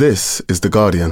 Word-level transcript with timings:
This 0.00 0.40
is 0.48 0.60
The 0.60 0.70
Guardian. 0.70 1.10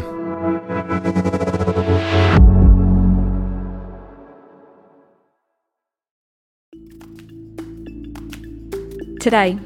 Today, 9.21 9.59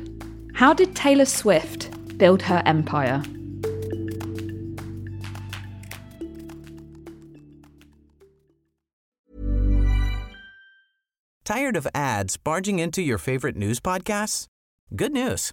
how 0.54 0.74
did 0.74 0.96
Taylor 0.96 1.24
Swift 1.24 2.18
build 2.18 2.42
her 2.42 2.64
empire? 2.66 3.22
Tired 11.44 11.76
of 11.76 11.86
ads 11.94 12.36
barging 12.36 12.80
into 12.80 13.00
your 13.00 13.18
favorite 13.18 13.54
news 13.54 13.78
podcasts? 13.78 14.48
Good 14.96 15.12
news. 15.12 15.52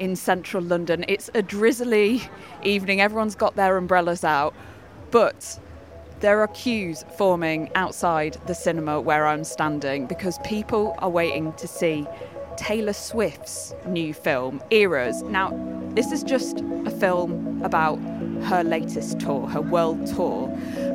in 0.00 0.16
central 0.16 0.64
London. 0.64 1.04
It's 1.06 1.30
a 1.34 1.42
drizzly 1.42 2.22
evening, 2.64 3.00
everyone's 3.00 3.36
got 3.36 3.54
their 3.54 3.76
umbrellas 3.76 4.24
out, 4.24 4.54
but 5.10 5.60
there 6.20 6.40
are 6.40 6.48
queues 6.48 7.04
forming 7.16 7.70
outside 7.74 8.38
the 8.46 8.54
cinema 8.54 9.00
where 9.00 9.26
I'm 9.26 9.44
standing 9.44 10.06
because 10.06 10.38
people 10.38 10.94
are 10.98 11.10
waiting 11.10 11.52
to 11.52 11.68
see 11.68 12.06
Taylor 12.56 12.92
Swift's 12.92 13.74
new 13.86 14.12
film, 14.12 14.62
Eras. 14.70 15.22
Now, 15.22 15.50
this 15.94 16.12
is 16.12 16.22
just 16.22 16.60
a 16.86 16.90
film 16.90 17.62
about 17.62 17.96
her 18.44 18.64
latest 18.64 19.20
tour, 19.20 19.46
her 19.48 19.60
world 19.60 20.06
tour, 20.06 20.48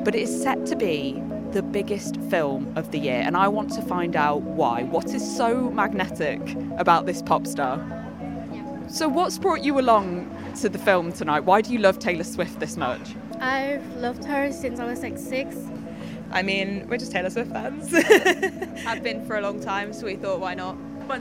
but 0.04 0.16
it 0.16 0.24
is 0.24 0.42
set 0.42 0.66
to 0.66 0.76
be 0.76 1.22
the 1.52 1.62
biggest 1.62 2.18
film 2.30 2.72
of 2.76 2.92
the 2.92 3.00
year, 3.00 3.22
and 3.24 3.38
I 3.38 3.48
want 3.48 3.72
to 3.74 3.82
find 3.84 4.16
out 4.16 4.42
why. 4.42 4.84
What 4.84 5.14
is 5.14 5.38
so 5.38 5.70
magnetic 5.70 6.42
about 6.78 7.06
this 7.06 7.22
pop 7.22 7.48
star? 7.48 8.05
So, 8.96 9.10
what's 9.10 9.38
brought 9.38 9.62
you 9.62 9.78
along 9.78 10.34
to 10.62 10.70
the 10.70 10.78
film 10.80 11.12
tonight? 11.12 11.42
Why 11.42 11.60
do 11.60 11.74
you 11.74 11.80
love 11.80 12.00
Taylor 12.00 12.24
Swift 12.24 12.62
this 12.62 12.78
much? 12.78 13.14
I've 13.42 13.86
loved 13.98 14.24
her 14.24 14.54
since 14.54 14.80
I 14.80 14.86
was 14.86 15.04
like 15.04 15.18
six. 15.18 15.58
I 16.32 16.42
mean, 16.42 16.88
we're 16.88 16.98
just 16.98 17.12
Taylor 17.12 17.30
Swift 17.30 17.52
fans. 17.52 17.94
I've 18.88 19.04
been 19.04 19.26
for 19.28 19.36
a 19.36 19.42
long 19.42 19.60
time, 19.60 19.92
so 19.92 20.06
we 20.06 20.16
thought, 20.16 20.40
why 20.40 20.54
not? 20.54 20.78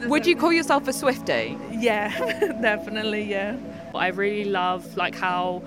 Would 0.06 0.24
you 0.24 0.36
call 0.36 0.52
yourself 0.52 0.86
a 0.86 0.92
Swiftie? 0.92 1.58
Yeah, 1.82 2.16
definitely, 2.62 3.24
yeah. 3.24 3.56
I 3.92 4.06
really 4.10 4.44
love 4.44 4.96
like 4.96 5.16
how 5.16 5.64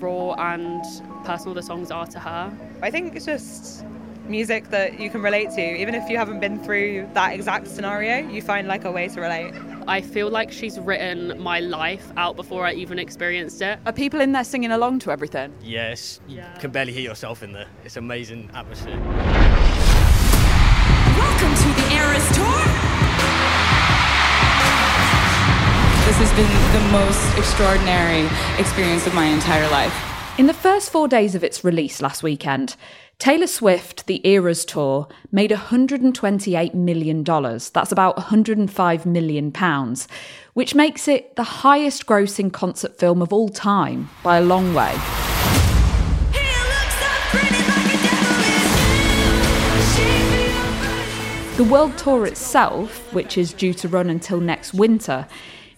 raw 0.00 0.32
and 0.38 0.82
personal 1.26 1.52
the 1.52 1.62
songs 1.62 1.90
are 1.90 2.06
to 2.06 2.18
her. 2.20 2.56
I 2.80 2.90
think 2.90 3.16
it's 3.16 3.26
just 3.26 3.84
music 4.26 4.70
that 4.70 4.98
you 4.98 5.10
can 5.10 5.20
relate 5.20 5.50
to, 5.50 5.60
even 5.60 5.94
if 5.94 6.08
you 6.08 6.16
haven't 6.16 6.40
been 6.40 6.58
through 6.64 7.06
that 7.12 7.34
exact 7.34 7.68
scenario. 7.68 8.26
You 8.28 8.40
find 8.40 8.66
like 8.66 8.86
a 8.86 8.90
way 8.90 9.08
to 9.08 9.20
relate. 9.20 9.52
I 9.86 10.00
feel 10.00 10.30
like 10.30 10.50
she's 10.50 10.78
written 10.80 11.38
my 11.42 11.60
life 11.60 12.10
out 12.16 12.36
before 12.36 12.64
I 12.66 12.72
even 12.72 12.98
experienced 12.98 13.60
it. 13.60 13.78
Are 13.84 13.92
people 13.92 14.20
in 14.20 14.32
there 14.32 14.42
singing 14.44 14.70
along 14.72 15.00
to 15.00 15.10
everything? 15.10 15.52
Yes, 15.62 16.20
you 16.26 16.36
Yeah. 16.38 16.50
can 16.58 16.70
barely 16.70 16.92
hear 16.92 17.02
yourself 17.02 17.42
in 17.42 17.52
there. 17.52 17.66
It's 17.84 17.96
amazing 17.98 18.48
atmosphere. 18.54 18.96
Welcome 21.18 21.54
to 21.54 21.68
the 21.80 21.92
Eras 21.96 22.26
Tour. 22.34 22.64
This 26.06 26.16
has 26.16 26.32
been 26.32 26.48
the 26.72 26.88
most 26.90 27.36
extraordinary 27.38 28.26
experience 28.58 29.06
of 29.06 29.14
my 29.14 29.26
entire 29.26 29.68
life. 29.70 29.94
In 30.38 30.46
the 30.46 30.54
first 30.54 30.90
four 30.90 31.08
days 31.08 31.34
of 31.34 31.44
its 31.44 31.62
release 31.62 32.00
last 32.00 32.22
weekend, 32.22 32.74
Taylor 33.18 33.46
Swift, 33.46 34.06
the 34.06 34.26
Eras 34.26 34.64
Tour, 34.64 35.08
made 35.30 35.50
$128 35.50 36.74
million. 36.74 37.22
That's 37.22 37.92
about 37.92 38.16
£105 38.16 39.06
million, 39.06 39.96
which 40.54 40.74
makes 40.74 41.08
it 41.08 41.36
the 41.36 41.44
highest 41.44 42.06
grossing 42.06 42.52
concert 42.52 42.98
film 42.98 43.22
of 43.22 43.32
all 43.32 43.48
time 43.48 44.10
by 44.22 44.38
a 44.38 44.42
long 44.42 44.74
way. 44.74 44.92
The 51.56 51.64
world 51.64 51.96
tour 51.96 52.26
itself, 52.26 53.12
which 53.14 53.38
is 53.38 53.52
due 53.52 53.72
to 53.74 53.88
run 53.88 54.10
until 54.10 54.40
next 54.40 54.74
winter, 54.74 55.28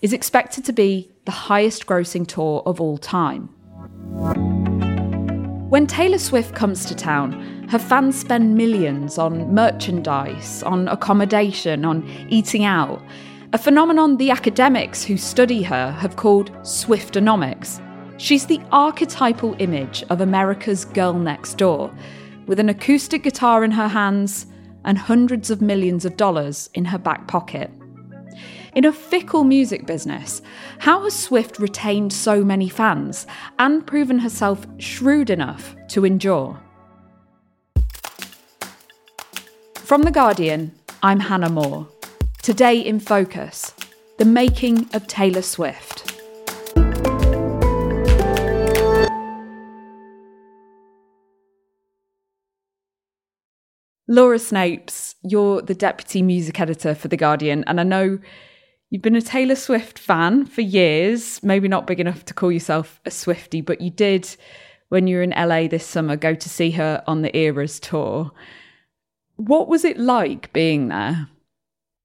is 0.01 0.15
expected 0.15 0.65
to 0.65 0.73
be 0.73 1.13
the 1.27 1.33
highest 1.33 1.85
grossing 1.85 2.27
tour 2.27 2.63
of 2.65 2.81
all 2.81 2.97
time. 2.97 3.51
When 5.69 5.89
Taylor 5.89 6.19
Swift 6.19 6.55
comes 6.55 6.85
to 6.85 6.95
town, 6.95 7.33
her 7.71 7.79
fans 7.81 8.17
spend 8.21 8.57
millions 8.57 9.19
on 9.19 9.53
merchandise, 9.53 10.63
on 10.63 10.87
accommodation, 10.87 11.85
on 11.85 12.09
eating 12.29 12.65
out. 12.65 13.03
A 13.53 13.59
phenomenon 13.59 14.17
the 14.17 14.31
academics 14.31 15.03
who 15.03 15.17
study 15.17 15.65
her 15.65 15.91
have 15.91 16.15
called 16.15 16.53
Swiftonomics. 16.63 17.83
She's 18.17 18.47
the 18.47 18.61
archetypal 18.71 19.57
image 19.59 20.05
of 20.09 20.21
America's 20.21 20.85
girl 20.85 21.15
next 21.15 21.55
door, 21.59 21.93
with 22.47 22.61
an 22.61 22.69
acoustic 22.69 23.25
guitar 23.25 23.65
in 23.65 23.73
her 23.73 23.89
hands 23.89 24.47
and 24.85 24.97
hundreds 24.97 25.51
of 25.51 25.61
millions 25.61 26.05
of 26.05 26.17
dollars 26.17 26.71
in 26.75 26.85
her 26.85 26.99
back 26.99 27.27
pocket. 27.27 27.73
In 28.77 28.85
a 28.85 28.93
fickle 28.93 29.43
music 29.43 29.87
business, 29.87 30.43
how 30.81 31.05
has 31.05 31.19
Swift 31.19 31.59
retained 31.59 32.13
so 32.13 32.45
many 32.45 32.69
fans 32.69 33.27
and 33.59 33.87
proven 33.87 34.19
herself 34.19 34.67
shrewd 34.77 35.31
enough 35.31 35.75
to 35.89 36.05
endure? 36.05 36.61
From 39.77 40.03
The 40.03 40.11
Guardian, 40.11 40.73
I'm 41.03 41.21
Hannah 41.21 41.49
Moore. 41.49 41.89
Today 42.43 42.79
in 42.79 43.01
Focus, 43.01 43.73
the 44.19 44.27
making 44.27 44.91
of 44.93 45.07
Taylor 45.07 45.41
Swift. 45.41 46.13
Laura 54.07 54.37
Snapes, 54.37 55.15
you're 55.23 55.63
the 55.63 55.75
deputy 55.75 56.21
music 56.21 56.61
editor 56.61 56.95
for 56.95 57.09
The 57.09 57.17
Guardian, 57.17 57.65
and 57.67 57.81
I 57.81 57.83
know 57.83 58.19
you've 58.91 59.03
been 59.03 59.17
a 59.17 59.23
Taylor 59.23 59.57
Swift 59.57 59.99
fan 59.99 60.47
for 60.47 60.61
years, 60.61 61.43
maybe 61.43 61.69
not 61.69 61.87
big 61.87 62.01
enough 62.01 62.25
to 62.27 62.35
call 62.35 62.53
yourself 62.53 63.01
a 63.05 63.11
Swiftie, 63.11 63.65
but 63.65 63.81
you 63.81 63.91
did, 63.91 64.37
when 64.89 65.07
you 65.07 65.17
were 65.17 65.23
in 65.23 65.31
LA 65.31 65.67
this 65.67 65.87
summer, 65.87 66.17
go 66.17 66.35
to 66.35 66.49
see 66.49 66.71
her 66.73 67.03
on 67.07 67.23
the 67.23 67.37
Eras 67.37 67.81
tour. 67.81 68.31
What 69.37 69.69
was 69.69 69.85
it 69.85 69.99
like 69.99 70.53
being 70.53 70.89
there? 70.89 71.29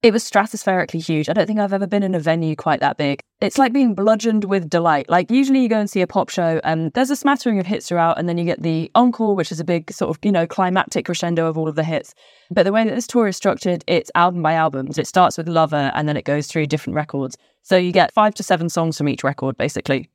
It 0.04 0.14
was 0.14 0.24
stratospherically 0.24 1.06
huge. 1.06 1.30
I 1.30 1.34
don't 1.34 1.46
think 1.46 1.60
I've 1.60 1.74
ever 1.74 1.86
been 1.86 2.02
in 2.02 2.16
a 2.16 2.20
venue 2.20 2.56
quite 2.56 2.80
that 2.80 2.98
big. 2.98 3.20
It's 3.40 3.60
like 3.60 3.72
being 3.72 3.94
bludgeoned 3.94 4.46
with 4.46 4.68
delight. 4.68 5.08
Like 5.10 5.30
usually 5.30 5.62
you 5.62 5.70
go 5.70 5.80
and 5.80 5.88
see 5.88 6.02
a 6.02 6.08
pop 6.08 6.30
show 6.30 6.60
and 6.64 6.92
there's 6.94 7.12
a 7.12 7.16
smattering 7.16 7.60
of 7.60 7.68
hits 7.68 7.88
throughout 7.88 8.18
and 8.18 8.28
then 8.28 8.40
you 8.40 8.44
get 8.44 8.64
the 8.64 8.90
encore, 8.96 9.36
which 9.36 9.52
is 9.52 9.60
a 9.60 9.64
big 9.64 9.92
sort 9.92 10.10
of, 10.10 10.18
you 10.24 10.32
know, 10.32 10.48
climactic 10.48 11.06
crescendo 11.06 11.46
of 11.46 11.56
all 11.56 11.68
of 11.68 11.76
the 11.76 11.84
hits. 11.84 12.16
But 12.50 12.64
the 12.64 12.72
way 12.72 12.84
that 12.84 12.96
this 12.96 13.06
tour 13.06 13.28
is 13.28 13.38
structured, 13.38 13.84
it's 13.86 14.10
album 14.16 14.42
by 14.42 14.54
albums. 14.54 14.98
It 14.98 15.06
starts 15.06 15.38
with 15.38 15.48
Lover 15.48 15.92
and 15.94 16.10
then 16.10 16.18
it 16.18 16.26
goes 16.26 16.48
through 16.48 16.66
different 16.66 16.96
records. 16.96 17.38
So 17.62 17.78
you 17.78 17.92
get 17.92 18.12
five 18.12 18.34
to 18.36 18.44
seven 18.44 18.70
songs 18.70 18.98
from 18.98 19.08
each 19.08 19.24
record, 19.24 19.56
basically. 19.56 20.10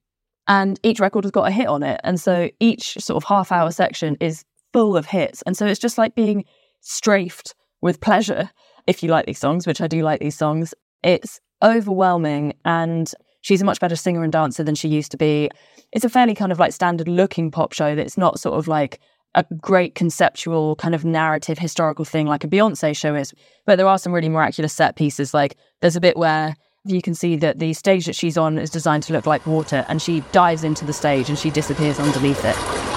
And 0.49 0.81
each 0.83 0.99
record 0.99 1.23
has 1.23 1.31
got 1.31 1.47
a 1.47 1.53
hit 1.53 1.69
on 1.69 1.85
it. 1.85 2.01
And 2.03 2.21
so 2.21 2.51
each 2.59 2.95
sort 2.95 3.23
of 3.23 3.29
half 3.29 3.53
hour 3.53 3.71
section 3.71 4.17
is 4.19 4.45
full 4.73 4.97
of 4.97 5.07
hits. 5.07 5.43
And 5.43 5.57
so 5.57 5.65
it's 5.65 5.79
just 5.79 5.97
like 5.97 6.17
being 6.17 6.45
strafed 6.81 7.55
with 7.81 8.01
pleasure 8.01 8.51
if 8.87 9.03
you 9.03 9.11
like 9.11 9.27
these 9.27 9.39
songs, 9.39 9.67
which 9.67 9.81
I 9.81 9.87
do 9.87 10.03
like 10.03 10.21
these 10.21 10.37
songs. 10.37 10.75
It's 11.03 11.41
overwhelming 11.63 12.55
and 12.65 13.11
she's 13.41 13.63
a 13.63 13.65
much 13.65 13.81
better 13.81 13.97
singer 13.97 14.23
and 14.23 14.33
dancer 14.33 14.63
than 14.63 14.75
she 14.75 14.89
used 14.89 15.11
to 15.13 15.17
be. 15.17 15.51
It's 15.93 16.05
a 16.05 16.09
fairly 16.09 16.35
kind 16.35 16.53
of 16.53 16.59
like 16.59 16.73
standard 16.73 17.09
looking 17.09 17.51
pop 17.51 17.73
show 17.73 17.95
that's 17.95 18.19
not 18.19 18.41
sort 18.41 18.59
of 18.59 18.69
like 18.69 19.01
a 19.35 19.45
great 19.61 19.95
conceptual 19.95 20.77
kind 20.77 20.95
of 20.95 21.05
narrative 21.05 21.59
historical 21.59 22.05
thing 22.05 22.27
like 22.27 22.43
a 22.43 22.49
Beyonce 22.49 22.97
show 22.97 23.15
is. 23.15 23.35
But 23.67 23.77
there 23.77 23.87
are 23.87 23.99
some 23.99 24.13
really 24.13 24.29
miraculous 24.29 24.73
set 24.73 24.97
pieces. 24.97 25.35
Like 25.35 25.57
there's 25.81 25.97
a 25.97 26.01
bit 26.01 26.17
where 26.17 26.55
you 26.85 27.03
can 27.03 27.15
see 27.15 27.37
that 27.37 27.59
the 27.59 27.73
stage 27.73 28.07
that 28.07 28.17
she's 28.17 28.39
on 28.39 28.59
is 28.59 28.71
designed 28.71 29.03
to 29.05 29.13
look 29.13 29.27
like 29.27 29.47
water 29.47 29.85
and 29.89 30.01
she 30.01 30.21
dives 30.33 30.65
into 30.65 30.85
the 30.85 30.93
stage 30.93 31.29
and 31.29 31.39
she 31.39 31.51
disappears 31.51 31.99
underneath 31.99 32.45
it. 32.45 32.96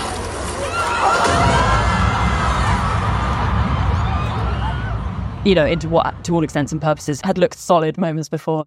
You 5.46 5.56
know, 5.56 5.66
into 5.66 5.88
what, 5.88 6.22
to 6.26 6.36
all 6.36 6.44
extents 6.44 6.74
and 6.74 6.82
purposes, 6.82 7.22
had 7.24 7.38
looked 7.38 7.58
solid 7.58 7.98
moments 7.98 8.28
before. 8.28 8.66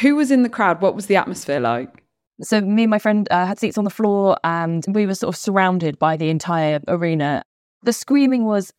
Who 0.00 0.14
was 0.14 0.30
in 0.30 0.44
the 0.44 0.48
crowd? 0.48 0.80
What 0.80 0.94
was 0.94 1.06
the 1.06 1.16
atmosphere 1.16 1.58
like? 1.58 2.04
So 2.42 2.60
me 2.60 2.84
and 2.84 2.90
my 2.90 3.00
friend 3.00 3.26
uh, 3.30 3.44
had 3.44 3.58
seats 3.58 3.76
on 3.76 3.84
the 3.84 3.90
floor, 3.90 4.36
and 4.44 4.84
we 4.88 5.04
were 5.04 5.16
sort 5.16 5.34
of 5.34 5.38
surrounded 5.38 5.98
by 5.98 6.16
the 6.16 6.30
entire 6.30 6.80
arena. 6.86 7.42
The 7.82 7.92
screaming 7.92 8.44
was 8.44 8.72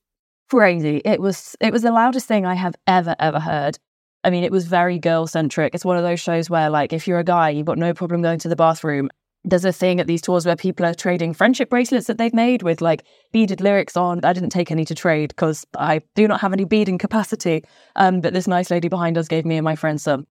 crazy. 0.49 1.01
It 1.03 1.19
was 1.19 1.55
it 1.59 1.73
was 1.73 1.81
the 1.81 1.91
loudest 1.91 2.27
thing 2.27 2.45
I 2.45 2.53
have 2.53 2.75
ever 2.87 3.15
ever 3.19 3.39
heard. 3.39 3.77
I 4.23 4.29
mean, 4.29 4.45
it 4.45 4.51
was 4.51 4.65
very 4.65 4.97
girl 4.97 5.27
centric. 5.27 5.75
It's 5.75 5.83
one 5.83 5.97
of 5.97 6.03
those 6.03 6.21
shows 6.21 6.49
where, 6.49 6.69
like, 6.69 6.93
if 6.93 7.07
you're 7.07 7.19
a 7.19 7.25
guy, 7.25 7.49
you've 7.49 7.65
got 7.65 7.77
no 7.77 7.93
problem 7.93 8.21
going 8.21 8.39
to 8.39 8.49
the 8.49 8.55
bathroom. 8.55 9.09
There's 9.45 9.65
a 9.65 9.73
thing 9.73 9.99
at 9.99 10.07
these 10.07 10.21
tours 10.21 10.45
where 10.45 10.55
people 10.55 10.85
are 10.85 10.93
trading 10.93 11.33
friendship 11.33 11.69
bracelets 11.69 12.07
that 12.07 12.17
they've 12.17 12.33
made 12.33 12.63
with 12.63 12.81
like 12.81 13.03
beaded 13.31 13.59
lyrics 13.59 13.97
on. 13.97 14.23
I 14.23 14.31
didn't 14.31 14.51
take 14.51 14.71
any 14.71 14.85
to 14.85 14.95
trade 14.95 15.29
because 15.29 15.65
I 15.77 16.01
do 16.15 16.27
not 16.27 16.39
have 16.41 16.53
any 16.53 16.63
beading 16.63 16.97
capacity. 16.97 17.63
Um, 17.97 18.21
but 18.21 18.33
this 18.33 18.47
nice 18.47 18.71
lady 18.71 18.87
behind 18.87 19.17
us 19.17 19.27
gave 19.27 19.45
me 19.45 19.57
and 19.57 19.65
my 19.65 19.75
friend 19.75 19.99
some. 19.99 20.25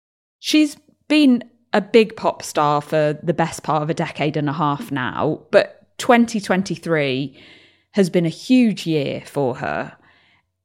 She's 0.40 0.76
been 1.08 1.42
a 1.72 1.80
big 1.80 2.16
pop 2.16 2.42
star 2.42 2.80
for 2.80 3.18
the 3.22 3.34
best 3.34 3.62
part 3.62 3.82
of 3.82 3.90
a 3.90 3.94
decade 3.94 4.36
and 4.36 4.48
a 4.48 4.52
half 4.52 4.90
now, 4.90 5.42
but 5.50 5.78
2023 5.98 7.38
has 7.92 8.10
been 8.10 8.26
a 8.26 8.30
huge 8.30 8.86
year 8.86 9.22
for 9.26 9.56
her. 9.56 9.96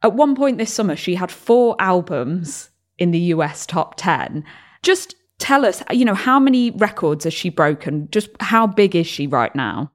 At 0.01 0.13
one 0.13 0.35
point 0.35 0.57
this 0.57 0.73
summer, 0.73 0.95
she 0.95 1.15
had 1.15 1.31
four 1.31 1.75
albums 1.79 2.69
in 2.97 3.11
the 3.11 3.19
US 3.19 3.65
top 3.65 3.95
10. 3.97 4.43
Just 4.81 5.15
tell 5.43 5.65
us, 5.65 5.83
you 5.91 6.05
know, 6.05 6.15
how 6.15 6.39
many 6.39 6.71
records 6.71 7.25
has 7.25 7.33
she 7.33 7.49
broken? 7.49 8.07
Just 8.11 8.29
how 8.39 8.65
big 8.65 8.95
is 8.95 9.05
she 9.05 9.27
right 9.27 9.53
now? 9.53 9.91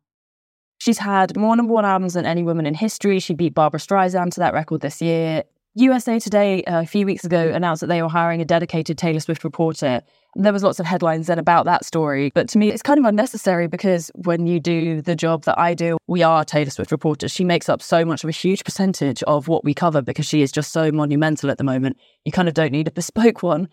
She's 0.76 0.98
had 0.98 1.36
more 1.36 1.56
number 1.56 1.72
one 1.72 1.86
albums 1.86 2.14
than 2.14 2.26
any 2.26 2.42
woman 2.42 2.66
in 2.66 2.74
history. 2.74 3.18
She 3.18 3.34
beat 3.34 3.54
Barbra 3.54 3.80
Streisand 3.80 4.32
to 4.34 4.40
that 4.40 4.52
record 4.52 4.82
this 4.82 5.00
year. 5.00 5.44
USA 5.74 6.18
Today 6.18 6.64
uh, 6.64 6.82
a 6.82 6.86
few 6.86 7.06
weeks 7.06 7.24
ago 7.24 7.48
announced 7.48 7.80
that 7.80 7.86
they 7.86 8.02
were 8.02 8.08
hiring 8.08 8.40
a 8.40 8.44
dedicated 8.44 8.98
Taylor 8.98 9.20
Swift 9.20 9.42
reporter. 9.42 10.02
There 10.34 10.52
was 10.52 10.62
lots 10.62 10.80
of 10.80 10.86
headlines 10.86 11.28
then 11.28 11.38
about 11.38 11.64
that 11.64 11.84
story, 11.84 12.30
but 12.34 12.48
to 12.50 12.58
me 12.58 12.68
it's 12.70 12.82
kind 12.82 12.98
of 12.98 13.04
unnecessary 13.04 13.68
because 13.68 14.10
when 14.16 14.46
you 14.46 14.60
do 14.60 15.00
the 15.00 15.14
job 15.16 15.44
that 15.44 15.58
I 15.58 15.74
do, 15.74 15.96
we 16.06 16.22
are 16.22 16.44
Taylor 16.44 16.70
Swift 16.70 16.90
reporters. 16.90 17.32
She 17.32 17.44
makes 17.44 17.68
up 17.68 17.80
so 17.80 18.04
much 18.04 18.24
of 18.24 18.28
a 18.28 18.32
huge 18.32 18.64
percentage 18.64 19.22
of 19.24 19.46
what 19.46 19.64
we 19.64 19.72
cover 19.72 20.02
because 20.02 20.26
she 20.26 20.42
is 20.42 20.52
just 20.52 20.72
so 20.72 20.90
monumental 20.90 21.50
at 21.50 21.58
the 21.58 21.64
moment. 21.64 21.96
You 22.24 22.32
kind 22.32 22.48
of 22.48 22.54
don't 22.54 22.72
need 22.72 22.88
a 22.88 22.92
bespoke 22.92 23.42
one. 23.42 23.68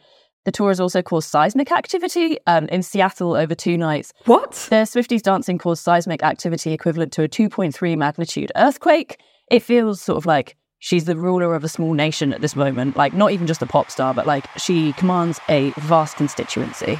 The 0.45 0.51
tour 0.51 0.69
has 0.69 0.79
also 0.79 1.01
caused 1.01 1.27
seismic 1.27 1.71
activity 1.71 2.37
um, 2.45 2.67
in 2.67 2.83
Seattle 2.83 3.35
over 3.35 3.55
two 3.55 3.77
nights. 3.77 4.13
What? 4.25 4.51
The 4.69 4.85
Swifties 4.85 5.23
dancing 5.23 5.57
caused 5.57 5.83
seismic 5.83 6.21
activity 6.21 6.71
equivalent 6.71 7.11
to 7.13 7.23
a 7.23 7.27
2.3 7.27 7.97
magnitude 7.97 8.51
earthquake. 8.55 9.19
It 9.49 9.61
feels 9.61 9.99
sort 9.99 10.17
of 10.17 10.27
like 10.27 10.55
she's 10.77 11.05
the 11.05 11.17
ruler 11.17 11.55
of 11.55 11.63
a 11.63 11.67
small 11.67 11.93
nation 11.93 12.31
at 12.31 12.41
this 12.41 12.55
moment. 12.55 12.95
Like, 12.95 13.13
not 13.13 13.31
even 13.31 13.47
just 13.47 13.63
a 13.63 13.65
pop 13.65 13.89
star, 13.89 14.13
but 14.13 14.27
like 14.27 14.45
she 14.59 14.93
commands 14.93 15.39
a 15.49 15.71
vast 15.77 16.15
constituency. 16.15 16.99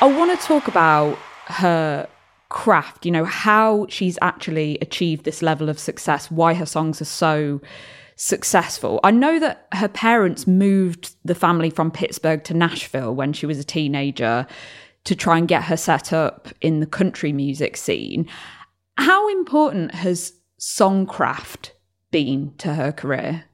I 0.00 0.12
want 0.18 0.36
to 0.36 0.46
talk 0.46 0.66
about 0.66 1.16
her 1.46 2.08
craft, 2.52 3.06
you 3.06 3.10
know, 3.10 3.24
how 3.24 3.86
she's 3.88 4.18
actually 4.20 4.78
achieved 4.82 5.24
this 5.24 5.40
level 5.40 5.70
of 5.70 5.78
success, 5.78 6.30
why 6.30 6.52
her 6.52 6.66
songs 6.66 7.00
are 7.00 7.06
so 7.06 7.60
successful. 8.14 9.00
I 9.02 9.10
know 9.10 9.40
that 9.40 9.66
her 9.72 9.88
parents 9.88 10.46
moved 10.46 11.16
the 11.24 11.34
family 11.34 11.70
from 11.70 11.90
Pittsburgh 11.90 12.44
to 12.44 12.54
Nashville 12.54 13.14
when 13.14 13.32
she 13.32 13.46
was 13.46 13.58
a 13.58 13.64
teenager 13.64 14.46
to 15.04 15.16
try 15.16 15.38
and 15.38 15.48
get 15.48 15.64
her 15.64 15.78
set 15.78 16.12
up 16.12 16.48
in 16.60 16.80
the 16.80 16.86
country 16.86 17.32
music 17.32 17.76
scene. 17.76 18.28
How 18.98 19.30
important 19.30 19.94
has 19.94 20.34
songcraft 20.60 21.70
been 22.10 22.52
to 22.58 22.74
her 22.74 22.92
career? 22.92 23.44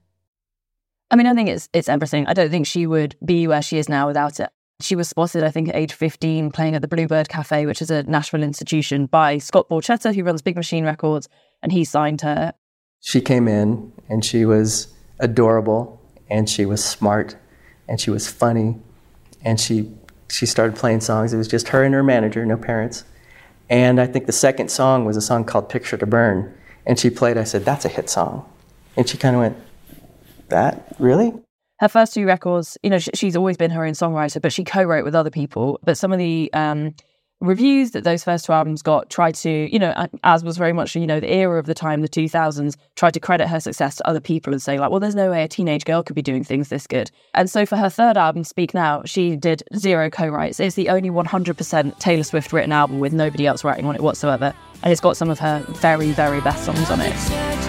I 1.11 1.17
mean, 1.17 1.29
I 1.29 1.35
think 1.35 1.49
it's 1.49 1.69
it's 1.73 1.89
everything. 1.89 2.27
I 2.27 2.35
don't 2.35 2.51
think 2.51 2.67
she 2.67 2.87
would 2.87 3.17
be 3.25 3.47
where 3.47 3.63
she 3.63 3.79
is 3.79 3.89
now 3.89 4.09
without 4.09 4.41
it. 4.41 4.51
She 4.81 4.95
was 4.95 5.09
spotted, 5.09 5.43
I 5.43 5.51
think, 5.51 5.69
at 5.69 5.75
age 5.75 5.93
15 5.93 6.53
playing 6.53 6.77
at 6.77 6.83
the 6.83 6.89
Bluebird 6.89 7.29
Cafe, 7.29 7.67
which 7.67 7.83
is 7.83 7.91
a 7.91 8.05
Nashville 8.05 8.45
institution, 8.45 9.07
by 9.07 9.39
Scott 9.39 9.69
Borchetta, 9.69 10.15
who 10.15 10.23
runs 10.23 10.41
Big 10.41 10.55
Machine 10.55 10.85
Records, 10.85 11.29
and 11.63 11.73
he 11.73 11.85
signed 11.85 12.21
her. 12.21 12.55
She 13.01 13.21
came 13.21 13.49
in 13.49 13.93
and 14.09 14.25
she 14.25 14.45
was 14.45 14.89
adorable 15.19 16.01
and 16.31 16.49
she 16.49 16.65
was 16.65 16.85
smart 16.85 17.37
and 17.89 18.01
she 18.01 18.11
was 18.11 18.29
funny 18.29 18.77
and 19.43 19.61
she 19.61 19.91
she 20.31 20.47
started 20.47 20.77
playing 20.77 21.01
songs. 21.01 21.33
It 21.33 21.39
was 21.39 21.49
just 21.49 21.69
her 21.69 21.83
and 21.83 21.95
her 21.95 22.03
manager, 22.03 22.45
no 22.45 22.57
parents. 22.57 23.05
And 23.71 24.01
I 24.01 24.07
think 24.07 24.27
the 24.27 24.33
second 24.33 24.71
song 24.71 25.05
was 25.05 25.17
a 25.17 25.21
song 25.21 25.45
called 25.45 25.69
Picture 25.69 25.97
to 25.97 26.07
Burn. 26.07 26.55
And 26.87 26.99
she 26.99 27.11
played, 27.11 27.37
I 27.37 27.45
said, 27.45 27.65
That's 27.65 27.85
a 27.85 27.89
hit 27.89 28.09
song. 28.11 28.49
And 28.97 29.09
she 29.09 29.19
kind 29.19 29.37
of 29.37 29.41
went, 29.41 29.57
That? 30.49 30.95
Really? 30.99 31.33
Her 31.81 31.89
first 31.89 32.15
two 32.15 32.27
records, 32.27 32.77
you 32.83 32.91
know, 32.91 32.99
sh- 32.99 33.09
she's 33.15 33.37
always 33.37 33.57
been 33.57 33.71
her 33.71 33.85
own 33.85 33.93
songwriter, 33.93 34.41
but 34.41 34.53
she 34.53 34.65
co-wrote 34.65 35.05
with 35.05 35.15
other 35.15 35.31
people. 35.31 35.79
But 35.85 35.97
some 35.97 36.13
of 36.13 36.19
the 36.19 36.51
um, 36.53 36.95
reviews 37.41 37.93
that 37.93 38.03
those 38.03 38.25
first 38.25 38.47
two 38.47 38.53
albums 38.53 38.83
got 38.83 39.11
tried 39.11 39.35
to, 39.37 39.73
you 39.73 39.79
know, 39.79 40.09
as 40.25 40.43
was 40.43 40.57
very 40.57 40.73
much, 40.73 40.97
you 40.97 41.07
know, 41.07 41.21
the 41.21 41.33
era 41.33 41.59
of 41.59 41.67
the 41.67 41.75
time, 41.75 42.01
the 42.01 42.09
2000s, 42.09 42.77
tried 42.97 43.15
to 43.15 43.21
credit 43.21 43.47
her 43.49 43.61
success 43.61 43.97
to 43.97 44.09
other 44.09 44.21
people 44.21 44.53
and 44.53 44.61
say, 44.61 44.79
like, 44.79 44.91
well, 44.91 44.99
there's 44.99 45.15
no 45.15 45.31
way 45.31 45.45
a 45.45 45.49
teenage 45.49 45.85
girl 45.85 46.03
could 46.03 46.17
be 46.17 46.23
doing 46.23 46.43
things 46.43 46.69
this 46.69 46.87
good. 46.87 47.11
And 47.35 47.49
so 47.49 47.65
for 47.65 47.77
her 47.77 47.89
third 47.89 48.17
album, 48.17 48.43
Speak 48.43 48.75
Now, 48.75 49.03
she 49.05 49.37
did 49.37 49.63
zero 49.77 50.11
co-writes. 50.11 50.59
It's 50.59 50.75
the 50.75 50.89
only 50.89 51.11
100% 51.11 51.99
Taylor 51.99 52.25
Swift 52.25 52.53
written 52.53 52.73
album 52.73 52.99
with 52.99 53.13
nobody 53.13 53.47
else 53.47 53.63
writing 53.63 53.87
on 53.87 53.95
it 53.95 54.01
whatsoever. 54.01 54.53
And 54.83 54.93
it's 54.93 55.01
got 55.01 55.17
some 55.17 55.31
of 55.31 55.39
her 55.39 55.65
very, 55.69 56.11
very 56.11 56.41
best 56.41 56.65
songs 56.65 56.91
on 56.91 57.01
it. 57.01 57.68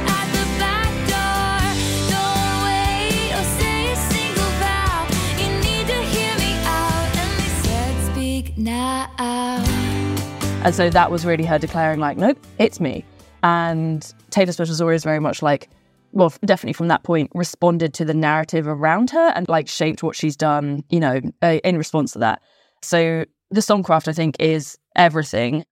And 10.61 10.75
so 10.75 10.89
that 10.89 11.09
was 11.09 11.25
really 11.25 11.45
her 11.45 11.57
declaring, 11.57 11.99
like, 11.99 12.17
nope, 12.17 12.37
it's 12.57 12.79
me. 12.81 13.05
And 13.43 14.13
Taylor 14.29 14.51
Swift 14.51 14.69
was 14.69 14.81
always 14.81 15.03
very 15.03 15.19
much 15.19 15.41
like, 15.41 15.69
well, 16.11 16.33
definitely 16.43 16.73
from 16.73 16.89
that 16.89 17.03
point, 17.03 17.31
responded 17.33 17.93
to 17.95 18.05
the 18.05 18.13
narrative 18.13 18.67
around 18.67 19.09
her 19.11 19.31
and 19.35 19.47
like 19.47 19.69
shaped 19.69 20.03
what 20.03 20.15
she's 20.15 20.35
done, 20.35 20.83
you 20.89 20.99
know, 20.99 21.21
uh, 21.41 21.59
in 21.63 21.77
response 21.77 22.11
to 22.13 22.19
that. 22.19 22.41
So 22.81 23.25
the 23.49 23.61
songcraft, 23.61 24.09
I 24.09 24.13
think, 24.13 24.35
is 24.39 24.77
everything. 24.95 25.65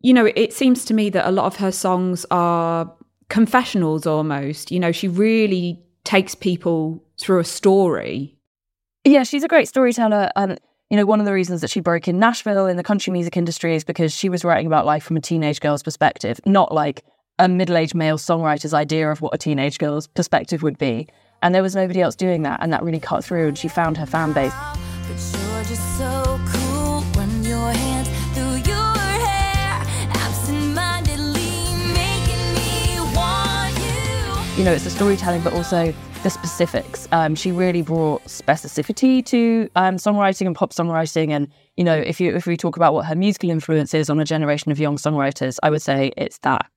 You 0.00 0.14
know, 0.14 0.30
it 0.34 0.52
seems 0.52 0.86
to 0.86 0.94
me 0.94 1.10
that 1.10 1.28
a 1.28 1.30
lot 1.30 1.44
of 1.44 1.56
her 1.56 1.70
songs 1.70 2.24
are 2.30 2.90
confessionals 3.28 4.06
almost. 4.06 4.70
You 4.70 4.80
know, 4.80 4.92
she 4.92 5.08
really 5.08 5.82
takes 6.04 6.34
people 6.34 7.04
through 7.20 7.40
a 7.40 7.44
story. 7.44 8.38
Yeah, 9.04 9.24
she's 9.24 9.44
a 9.44 9.48
great 9.48 9.68
storyteller. 9.68 10.30
And, 10.36 10.58
you 10.90 10.96
know, 10.96 11.04
one 11.04 11.18
of 11.20 11.26
the 11.26 11.32
reasons 11.32 11.60
that 11.62 11.70
she 11.70 11.80
broke 11.80 12.06
in 12.06 12.18
Nashville 12.18 12.66
in 12.66 12.76
the 12.76 12.82
country 12.82 13.12
music 13.12 13.36
industry 13.36 13.74
is 13.74 13.84
because 13.84 14.12
she 14.12 14.28
was 14.28 14.44
writing 14.44 14.66
about 14.66 14.86
life 14.86 15.02
from 15.02 15.16
a 15.16 15.20
teenage 15.20 15.60
girl's 15.60 15.82
perspective, 15.82 16.40
not 16.46 16.72
like 16.72 17.04
a 17.38 17.48
middle 17.48 17.76
aged 17.76 17.94
male 17.94 18.18
songwriter's 18.18 18.72
idea 18.72 19.10
of 19.10 19.20
what 19.20 19.34
a 19.34 19.38
teenage 19.38 19.78
girl's 19.78 20.06
perspective 20.06 20.62
would 20.62 20.78
be. 20.78 21.08
And 21.42 21.54
there 21.54 21.62
was 21.62 21.74
nobody 21.74 22.00
else 22.00 22.14
doing 22.14 22.42
that. 22.42 22.62
And 22.62 22.72
that 22.72 22.82
really 22.82 23.00
cut 23.00 23.24
through. 23.24 23.48
And 23.48 23.58
she 23.58 23.68
found 23.68 23.96
her 23.98 24.06
fan 24.06 24.32
base. 24.32 24.54
You 34.56 34.64
know, 34.64 34.72
it's 34.72 34.84
the 34.84 34.90
storytelling, 34.90 35.42
but 35.42 35.52
also 35.52 35.92
the 36.22 36.30
specifics. 36.30 37.06
Um, 37.12 37.34
she 37.34 37.52
really 37.52 37.82
brought 37.82 38.24
specificity 38.24 39.24
to 39.26 39.68
um, 39.76 39.96
songwriting 39.96 40.46
and 40.46 40.56
pop 40.56 40.72
songwriting. 40.72 41.30
And 41.30 41.48
you 41.76 41.84
know, 41.84 41.94
if 41.94 42.20
you 42.22 42.34
if 42.34 42.46
we 42.46 42.56
talk 42.56 42.76
about 42.76 42.94
what 42.94 43.04
her 43.04 43.14
musical 43.14 43.50
influence 43.50 43.92
is 43.92 44.08
on 44.08 44.18
a 44.18 44.24
generation 44.24 44.72
of 44.72 44.80
young 44.80 44.96
songwriters, 44.96 45.58
I 45.62 45.68
would 45.68 45.82
say 45.82 46.12
it's 46.16 46.38
that. 46.38 46.70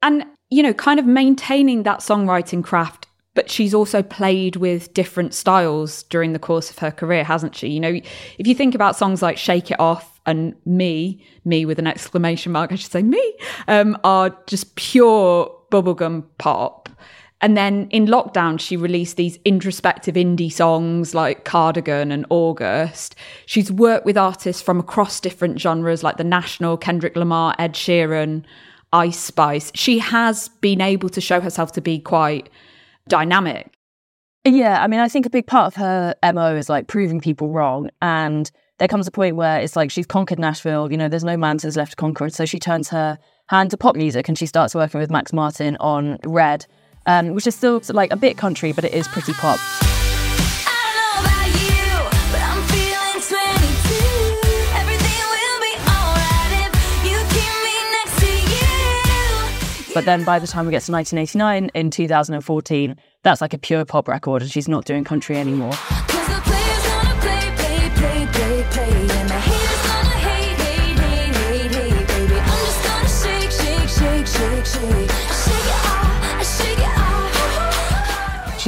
And 0.00 0.26
you 0.50 0.62
know, 0.62 0.72
kind 0.72 1.00
of 1.00 1.06
maintaining 1.06 1.82
that 1.82 2.00
songwriting 2.00 2.62
craft. 2.62 3.08
But 3.34 3.50
she's 3.50 3.74
also 3.74 4.02
played 4.02 4.56
with 4.56 4.94
different 4.94 5.34
styles 5.34 6.04
during 6.04 6.32
the 6.32 6.38
course 6.40 6.70
of 6.70 6.78
her 6.78 6.90
career, 6.90 7.24
hasn't 7.24 7.54
she? 7.54 7.68
You 7.68 7.80
know, 7.80 8.00
if 8.38 8.46
you 8.46 8.54
think 8.54 8.74
about 8.74 8.96
songs 8.96 9.22
like 9.22 9.38
Shake 9.38 9.70
It 9.70 9.78
Off 9.78 10.20
and 10.26 10.54
Me, 10.64 11.24
Me 11.44 11.64
with 11.64 11.78
an 11.78 11.86
exclamation 11.86 12.52
mark, 12.52 12.72
I 12.72 12.76
should 12.76 12.90
say 12.90 13.02
me, 13.02 13.38
um, 13.68 13.96
are 14.02 14.36
just 14.46 14.74
pure 14.76 15.54
bubblegum 15.70 16.24
pop. 16.38 16.87
And 17.40 17.56
then 17.56 17.86
in 17.90 18.06
lockdown, 18.06 18.58
she 18.58 18.76
released 18.76 19.16
these 19.16 19.38
introspective 19.44 20.16
indie 20.16 20.52
songs 20.52 21.14
like 21.14 21.44
Cardigan 21.44 22.10
and 22.10 22.26
August. 22.30 23.14
She's 23.46 23.70
worked 23.70 24.04
with 24.04 24.18
artists 24.18 24.60
from 24.60 24.80
across 24.80 25.20
different 25.20 25.60
genres 25.60 26.02
like 26.02 26.16
The 26.16 26.24
National, 26.24 26.76
Kendrick 26.76 27.14
Lamar, 27.14 27.54
Ed 27.58 27.74
Sheeran, 27.74 28.44
Ice 28.92 29.20
Spice. 29.20 29.70
She 29.74 30.00
has 30.00 30.48
been 30.60 30.80
able 30.80 31.08
to 31.10 31.20
show 31.20 31.40
herself 31.40 31.72
to 31.72 31.80
be 31.80 32.00
quite 32.00 32.48
dynamic. 33.06 33.72
Yeah, 34.44 34.82
I 34.82 34.88
mean, 34.88 35.00
I 35.00 35.08
think 35.08 35.26
a 35.26 35.30
big 35.30 35.46
part 35.46 35.66
of 35.66 35.74
her 35.76 36.14
MO 36.32 36.56
is 36.56 36.68
like 36.68 36.88
proving 36.88 37.20
people 37.20 37.50
wrong. 37.50 37.90
And 38.02 38.50
there 38.78 38.88
comes 38.88 39.06
a 39.06 39.12
point 39.12 39.36
where 39.36 39.60
it's 39.60 39.76
like 39.76 39.90
she's 39.90 40.06
conquered 40.06 40.38
Nashville, 40.38 40.90
you 40.90 40.96
know, 40.96 41.08
there's 41.08 41.24
no 41.24 41.36
mountains 41.36 41.76
left 41.76 41.92
to 41.92 41.96
conquer. 41.96 42.28
So 42.30 42.46
she 42.46 42.58
turns 42.58 42.88
her 42.88 43.18
hand 43.48 43.70
to 43.70 43.76
pop 43.76 43.94
music 43.94 44.28
and 44.28 44.38
she 44.38 44.46
starts 44.46 44.74
working 44.74 45.00
with 45.00 45.10
Max 45.10 45.32
Martin 45.32 45.76
on 45.78 46.18
Red 46.24 46.66
um, 47.08 47.34
which 47.34 47.46
is 47.46 47.54
still 47.56 47.80
like 47.88 48.12
a 48.12 48.16
bit 48.16 48.36
country, 48.36 48.70
but 48.70 48.84
it 48.84 48.92
is 48.92 49.08
pretty 49.08 49.32
pop. 49.32 49.58
But 59.94 60.04
then 60.04 60.22
by 60.22 60.38
the 60.38 60.46
time 60.46 60.66
we 60.66 60.70
get 60.70 60.82
to 60.82 60.92
1989 60.92 61.70
in 61.74 61.90
2014, 61.90 62.94
that's 63.24 63.40
like 63.40 63.52
a 63.52 63.58
pure 63.58 63.84
pop 63.84 64.06
record, 64.06 64.42
and 64.42 64.50
she's 64.50 64.68
not 64.68 64.84
doing 64.84 65.02
country 65.02 65.36
anymore. 65.36 65.72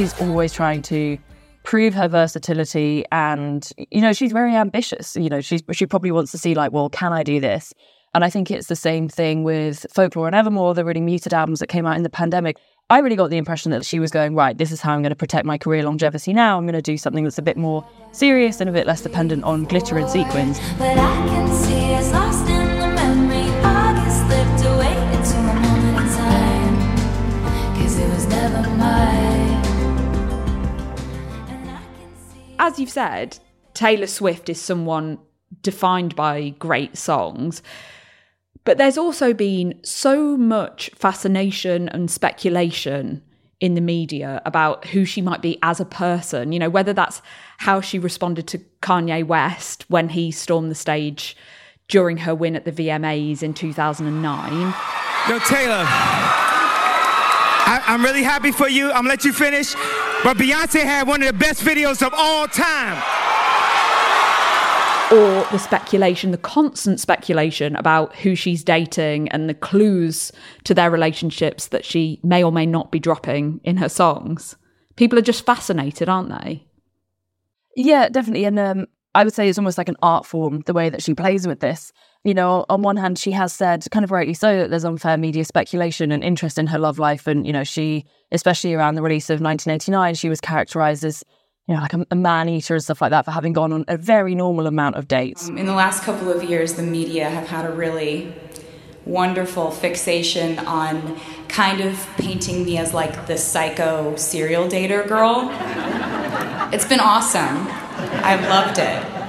She's 0.01 0.19
always 0.19 0.51
trying 0.51 0.81
to 0.83 1.19
prove 1.61 1.93
her 1.93 2.07
versatility 2.07 3.05
and 3.11 3.69
you 3.91 4.01
know 4.01 4.13
she's 4.13 4.31
very 4.31 4.55
ambitious 4.55 5.15
you 5.15 5.29
know 5.29 5.41
she's 5.41 5.61
she 5.73 5.85
probably 5.85 6.09
wants 6.09 6.31
to 6.31 6.39
see 6.39 6.55
like 6.55 6.71
well 6.71 6.89
can 6.89 7.13
i 7.13 7.21
do 7.21 7.39
this? 7.39 7.71
And 8.15 8.25
i 8.25 8.29
think 8.31 8.49
it's 8.49 8.65
the 8.65 8.75
same 8.75 9.07
thing 9.07 9.43
with 9.43 9.85
folklore 9.93 10.25
and 10.25 10.35
evermore 10.35 10.73
the 10.73 10.83
really 10.83 11.01
muted 11.01 11.35
albums 11.35 11.59
that 11.59 11.67
came 11.67 11.85
out 11.85 11.97
in 11.97 12.01
the 12.01 12.09
pandemic. 12.09 12.57
I 12.89 12.97
really 12.97 13.15
got 13.15 13.29
the 13.29 13.37
impression 13.37 13.69
that 13.73 13.85
she 13.85 13.99
was 13.99 14.09
going 14.09 14.33
right 14.33 14.57
this 14.57 14.71
is 14.71 14.81
how 14.81 14.93
i'm 14.93 15.03
going 15.03 15.11
to 15.11 15.15
protect 15.15 15.45
my 15.45 15.59
career 15.59 15.83
longevity 15.83 16.33
now. 16.33 16.57
I'm 16.57 16.63
going 16.63 16.73
to 16.73 16.81
do 16.81 16.97
something 16.97 17.23
that's 17.23 17.37
a 17.37 17.43
bit 17.43 17.55
more 17.55 17.87
serious 18.11 18.59
and 18.59 18.71
a 18.71 18.73
bit 18.73 18.87
less 18.87 19.01
dependent 19.01 19.43
on 19.43 19.65
glitter 19.65 19.99
and 19.99 20.09
sequins 20.09 20.57
As 32.61 32.77
you've 32.77 32.91
said, 32.91 33.39
Taylor 33.73 34.05
Swift 34.05 34.47
is 34.47 34.61
someone 34.61 35.17
defined 35.63 36.15
by 36.15 36.49
great 36.59 36.95
songs. 36.95 37.63
But 38.65 38.77
there's 38.77 38.99
also 38.99 39.33
been 39.33 39.79
so 39.83 40.37
much 40.37 40.91
fascination 40.95 41.89
and 41.89 42.11
speculation 42.11 43.23
in 43.59 43.73
the 43.73 43.81
media 43.81 44.43
about 44.45 44.85
who 44.89 45.05
she 45.05 45.23
might 45.23 45.41
be 45.41 45.57
as 45.63 45.79
a 45.79 45.85
person, 45.85 46.51
you 46.51 46.59
know, 46.59 46.69
whether 46.69 46.93
that's 46.93 47.23
how 47.57 47.81
she 47.81 47.97
responded 47.97 48.45
to 48.49 48.59
Kanye 48.83 49.25
West 49.25 49.85
when 49.89 50.09
he 50.09 50.29
stormed 50.29 50.69
the 50.69 50.75
stage 50.75 51.35
during 51.87 52.17
her 52.17 52.35
win 52.35 52.55
at 52.55 52.65
the 52.65 52.71
VMAs 52.71 53.41
in 53.41 53.55
2009. 53.55 54.51
Yo, 55.27 55.39
Taylor, 55.39 55.83
I, 57.63 57.81
I'm 57.87 58.03
really 58.03 58.23
happy 58.23 58.51
for 58.51 58.69
you. 58.69 58.89
I'm 58.89 58.97
gonna 58.97 59.09
let 59.09 59.25
you 59.25 59.33
finish. 59.33 59.75
But 60.23 60.37
Beyonce 60.37 60.83
had 60.83 61.07
one 61.07 61.23
of 61.23 61.27
the 61.27 61.33
best 61.33 61.63
videos 61.63 62.05
of 62.05 62.13
all 62.15 62.47
time. 62.47 63.01
or 65.11 65.43
the 65.51 65.57
speculation, 65.57 66.31
the 66.31 66.37
constant 66.37 66.99
speculation 66.99 67.75
about 67.75 68.15
who 68.17 68.33
she's 68.33 68.63
dating 68.63 69.27
and 69.29 69.49
the 69.49 69.53
clues 69.53 70.31
to 70.63 70.73
their 70.73 70.89
relationships 70.89 71.67
that 71.67 71.83
she 71.83 72.19
may 72.23 72.41
or 72.43 72.51
may 72.51 72.65
not 72.65 72.91
be 72.91 72.99
dropping 72.99 73.59
in 73.63 73.75
her 73.77 73.89
songs. 73.89 74.55
People 74.95 75.19
are 75.19 75.23
just 75.23 75.45
fascinated, 75.45 76.07
aren't 76.07 76.29
they? 76.29 76.65
Yeah, 77.75 78.07
definitely. 78.07 78.45
And 78.45 78.57
um, 78.57 78.87
I 79.13 79.23
would 79.25 79.33
say 79.33 79.49
it's 79.49 79.57
almost 79.57 79.77
like 79.77 79.89
an 79.89 79.97
art 80.01 80.25
form, 80.25 80.61
the 80.65 80.73
way 80.73 80.89
that 80.89 81.01
she 81.01 81.13
plays 81.13 81.45
with 81.45 81.59
this. 81.59 81.91
You 82.23 82.35
know, 82.35 82.65
on 82.69 82.83
one 82.83 82.97
hand, 82.97 83.17
she 83.17 83.31
has 83.31 83.51
said, 83.51 83.83
kind 83.89 84.03
of 84.03 84.11
rightly 84.11 84.35
so, 84.35 84.59
that 84.59 84.69
there's 84.69 84.85
unfair 84.85 85.17
media 85.17 85.43
speculation 85.43 86.11
and 86.11 86.23
interest 86.23 86.59
in 86.59 86.67
her 86.67 86.77
love 86.77 86.99
life. 86.99 87.25
And, 87.25 87.47
you 87.47 87.53
know, 87.53 87.63
she, 87.63 88.05
especially 88.31 88.75
around 88.75 88.93
the 88.93 89.01
release 89.01 89.31
of 89.31 89.41
1989, 89.41 90.13
she 90.13 90.29
was 90.29 90.39
characterized 90.39 91.03
as, 91.03 91.23
you 91.67 91.73
know, 91.73 91.81
like 91.81 91.93
a, 91.93 92.05
a 92.11 92.15
man 92.15 92.47
eater 92.47 92.75
and 92.75 92.83
stuff 92.83 93.01
like 93.01 93.09
that 93.09 93.25
for 93.25 93.31
having 93.31 93.53
gone 93.53 93.73
on 93.73 93.85
a 93.87 93.97
very 93.97 94.35
normal 94.35 94.67
amount 94.67 94.97
of 94.97 95.07
dates. 95.07 95.49
Um, 95.49 95.57
In 95.57 95.65
the 95.65 95.73
last 95.73 96.03
couple 96.03 96.31
of 96.31 96.43
years, 96.43 96.73
the 96.73 96.83
media 96.83 97.27
have 97.27 97.47
had 97.47 97.65
a 97.65 97.71
really 97.71 98.31
wonderful 99.03 99.71
fixation 99.71 100.59
on 100.59 101.19
kind 101.47 101.81
of 101.81 102.07
painting 102.17 102.63
me 102.65 102.77
as 102.77 102.93
like 102.93 103.25
the 103.25 103.35
psycho 103.35 104.15
serial 104.15 104.67
dater 104.67 105.07
girl. 105.07 105.49
It's 106.71 106.85
been 106.85 106.99
awesome. 106.99 107.67
I've 108.23 108.41
loved 108.47 108.77
it. 108.77 109.20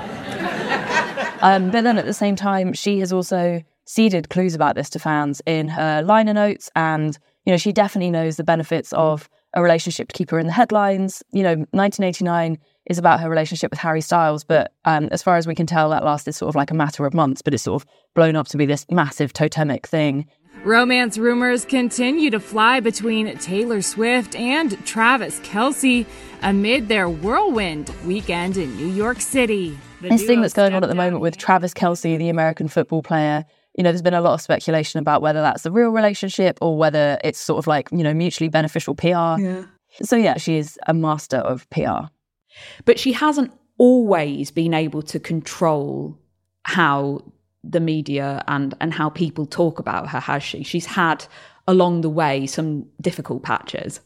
Um, 1.42 1.70
but 1.70 1.84
then 1.84 1.98
at 1.98 2.06
the 2.06 2.14
same 2.14 2.36
time, 2.36 2.72
she 2.72 3.00
has 3.00 3.12
also 3.12 3.62
seeded 3.84 4.30
clues 4.30 4.54
about 4.54 4.74
this 4.74 4.88
to 4.90 4.98
fans 4.98 5.42
in 5.44 5.68
her 5.68 6.02
liner 6.02 6.32
notes. 6.32 6.70
And, 6.76 7.18
you 7.44 7.52
know, 7.52 7.56
she 7.56 7.72
definitely 7.72 8.10
knows 8.10 8.36
the 8.36 8.44
benefits 8.44 8.92
of 8.92 9.28
a 9.54 9.62
relationship 9.62 10.08
to 10.08 10.14
keep 10.14 10.30
her 10.30 10.38
in 10.38 10.46
the 10.46 10.52
headlines. 10.52 11.22
You 11.32 11.42
know, 11.42 11.54
1989 11.72 12.58
is 12.86 12.98
about 12.98 13.20
her 13.20 13.28
relationship 13.28 13.70
with 13.70 13.80
Harry 13.80 14.00
Styles. 14.00 14.44
But 14.44 14.72
um, 14.84 15.08
as 15.12 15.22
far 15.22 15.36
as 15.36 15.46
we 15.46 15.54
can 15.54 15.66
tell, 15.66 15.90
that 15.90 16.04
lasted 16.04 16.32
sort 16.32 16.48
of 16.48 16.54
like 16.54 16.70
a 16.70 16.74
matter 16.74 17.04
of 17.06 17.14
months, 17.14 17.42
but 17.42 17.54
it's 17.54 17.64
sort 17.64 17.82
of 17.82 17.88
blown 18.14 18.36
up 18.36 18.48
to 18.48 18.56
be 18.56 18.66
this 18.66 18.86
massive 18.90 19.32
totemic 19.32 19.86
thing. 19.86 20.26
Romance 20.64 21.18
rumors 21.18 21.64
continue 21.64 22.30
to 22.30 22.38
fly 22.38 22.78
between 22.78 23.36
Taylor 23.38 23.82
Swift 23.82 24.36
and 24.36 24.84
Travis 24.86 25.40
Kelce 25.40 26.06
amid 26.40 26.86
their 26.86 27.08
whirlwind 27.08 27.92
weekend 28.04 28.56
in 28.56 28.76
New 28.76 28.86
York 28.86 29.20
City. 29.20 29.76
The 30.02 30.10
this 30.10 30.24
thing 30.24 30.40
that's 30.40 30.54
going 30.54 30.72
on 30.72 30.84
at 30.84 30.88
the 30.88 30.94
moment 30.94 31.20
with 31.20 31.36
Travis 31.36 31.74
Kelce, 31.74 32.16
the 32.16 32.28
American 32.28 32.68
football 32.68 33.02
player, 33.02 33.44
you 33.76 33.82
know, 33.82 33.90
there's 33.90 34.02
been 34.02 34.14
a 34.14 34.20
lot 34.20 34.34
of 34.34 34.40
speculation 34.40 35.00
about 35.00 35.20
whether 35.20 35.42
that's 35.42 35.66
a 35.66 35.72
real 35.72 35.90
relationship 35.90 36.58
or 36.62 36.78
whether 36.78 37.18
it's 37.24 37.40
sort 37.40 37.58
of 37.58 37.66
like, 37.66 37.88
you 37.90 38.04
know, 38.04 38.14
mutually 38.14 38.48
beneficial 38.48 38.94
PR. 38.94 39.40
Yeah. 39.40 39.64
So, 40.02 40.14
yeah, 40.14 40.36
she 40.36 40.58
is 40.58 40.78
a 40.86 40.94
master 40.94 41.38
of 41.38 41.68
PR. 41.70 42.06
But 42.84 43.00
she 43.00 43.12
hasn't 43.12 43.52
always 43.78 44.52
been 44.52 44.74
able 44.74 45.02
to 45.02 45.18
control 45.18 46.16
how 46.62 47.22
the 47.64 47.80
media 47.80 48.42
and, 48.48 48.74
and 48.80 48.92
how 48.92 49.08
people 49.08 49.46
talk 49.46 49.78
about 49.78 50.08
her, 50.08 50.20
has 50.20 50.42
she? 50.42 50.62
She's 50.62 50.86
had 50.86 51.24
along 51.68 52.00
the 52.00 52.10
way 52.10 52.46
some 52.46 52.86
difficult 53.00 53.42
patches. 53.42 54.00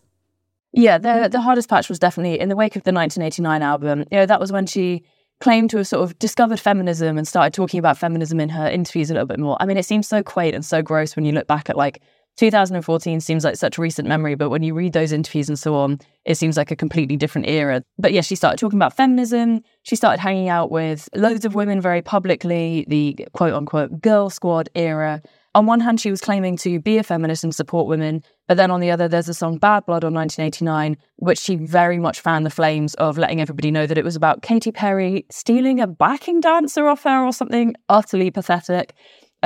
Yeah, 0.72 0.98
the 0.98 1.28
the 1.30 1.40
hardest 1.40 1.70
patch 1.70 1.88
was 1.88 1.98
definitely 1.98 2.38
in 2.38 2.50
the 2.50 2.56
wake 2.56 2.76
of 2.76 2.82
the 2.82 2.92
1989 2.92 3.62
album. 3.62 4.00
You 4.10 4.18
know, 4.18 4.26
that 4.26 4.40
was 4.40 4.52
when 4.52 4.66
she 4.66 5.04
claimed 5.40 5.70
to 5.70 5.78
have 5.78 5.86
sort 5.86 6.02
of 6.02 6.18
discovered 6.18 6.60
feminism 6.60 7.18
and 7.18 7.26
started 7.26 7.54
talking 7.54 7.78
about 7.78 7.96
feminism 7.96 8.40
in 8.40 8.48
her 8.48 8.68
interviews 8.68 9.10
a 9.10 9.14
little 9.14 9.26
bit 9.26 9.38
more. 9.38 9.56
I 9.60 9.66
mean, 9.66 9.76
it 9.76 9.84
seems 9.84 10.08
so 10.08 10.22
quaint 10.22 10.54
and 10.54 10.64
so 10.64 10.82
gross 10.82 11.16
when 11.16 11.24
you 11.24 11.32
look 11.32 11.46
back 11.46 11.70
at 11.70 11.76
like 11.76 12.02
2014 12.36 13.20
seems 13.20 13.44
like 13.44 13.56
such 13.56 13.78
recent 13.78 14.06
memory, 14.06 14.34
but 14.34 14.50
when 14.50 14.62
you 14.62 14.74
read 14.74 14.92
those 14.92 15.12
interviews 15.12 15.48
and 15.48 15.58
so 15.58 15.74
on, 15.74 15.98
it 16.24 16.36
seems 16.36 16.56
like 16.56 16.70
a 16.70 16.76
completely 16.76 17.16
different 17.16 17.48
era. 17.48 17.82
But 17.98 18.12
yeah, 18.12 18.20
she 18.20 18.36
started 18.36 18.58
talking 18.58 18.78
about 18.78 18.96
feminism. 18.96 19.62
She 19.82 19.96
started 19.96 20.20
hanging 20.20 20.48
out 20.48 20.70
with 20.70 21.08
loads 21.14 21.44
of 21.44 21.54
women 21.54 21.80
very 21.80 22.02
publicly, 22.02 22.84
the 22.88 23.26
quote 23.32 23.54
unquote 23.54 24.00
girl 24.00 24.28
squad 24.28 24.68
era. 24.74 25.22
On 25.54 25.64
one 25.64 25.80
hand, 25.80 25.98
she 25.98 26.10
was 26.10 26.20
claiming 26.20 26.58
to 26.58 26.78
be 26.78 26.98
a 26.98 27.02
feminist 27.02 27.42
and 27.42 27.54
support 27.54 27.86
women, 27.86 28.22
but 28.46 28.58
then 28.58 28.70
on 28.70 28.80
the 28.80 28.90
other, 28.90 29.08
there's 29.08 29.24
the 29.24 29.32
song 29.32 29.56
Bad 29.56 29.86
Blood 29.86 30.04
on 30.04 30.12
1989, 30.12 30.98
which 31.16 31.38
she 31.38 31.56
very 31.56 31.98
much 31.98 32.20
fanned 32.20 32.44
the 32.44 32.50
flames 32.50 32.92
of 32.96 33.16
letting 33.16 33.40
everybody 33.40 33.70
know 33.70 33.86
that 33.86 33.96
it 33.96 34.04
was 34.04 34.16
about 34.16 34.42
Katy 34.42 34.70
Perry 34.70 35.24
stealing 35.30 35.80
a 35.80 35.86
backing 35.86 36.40
dancer 36.40 36.86
off 36.86 37.04
her 37.04 37.24
or 37.24 37.32
something 37.32 37.74
utterly 37.88 38.30
pathetic. 38.30 38.92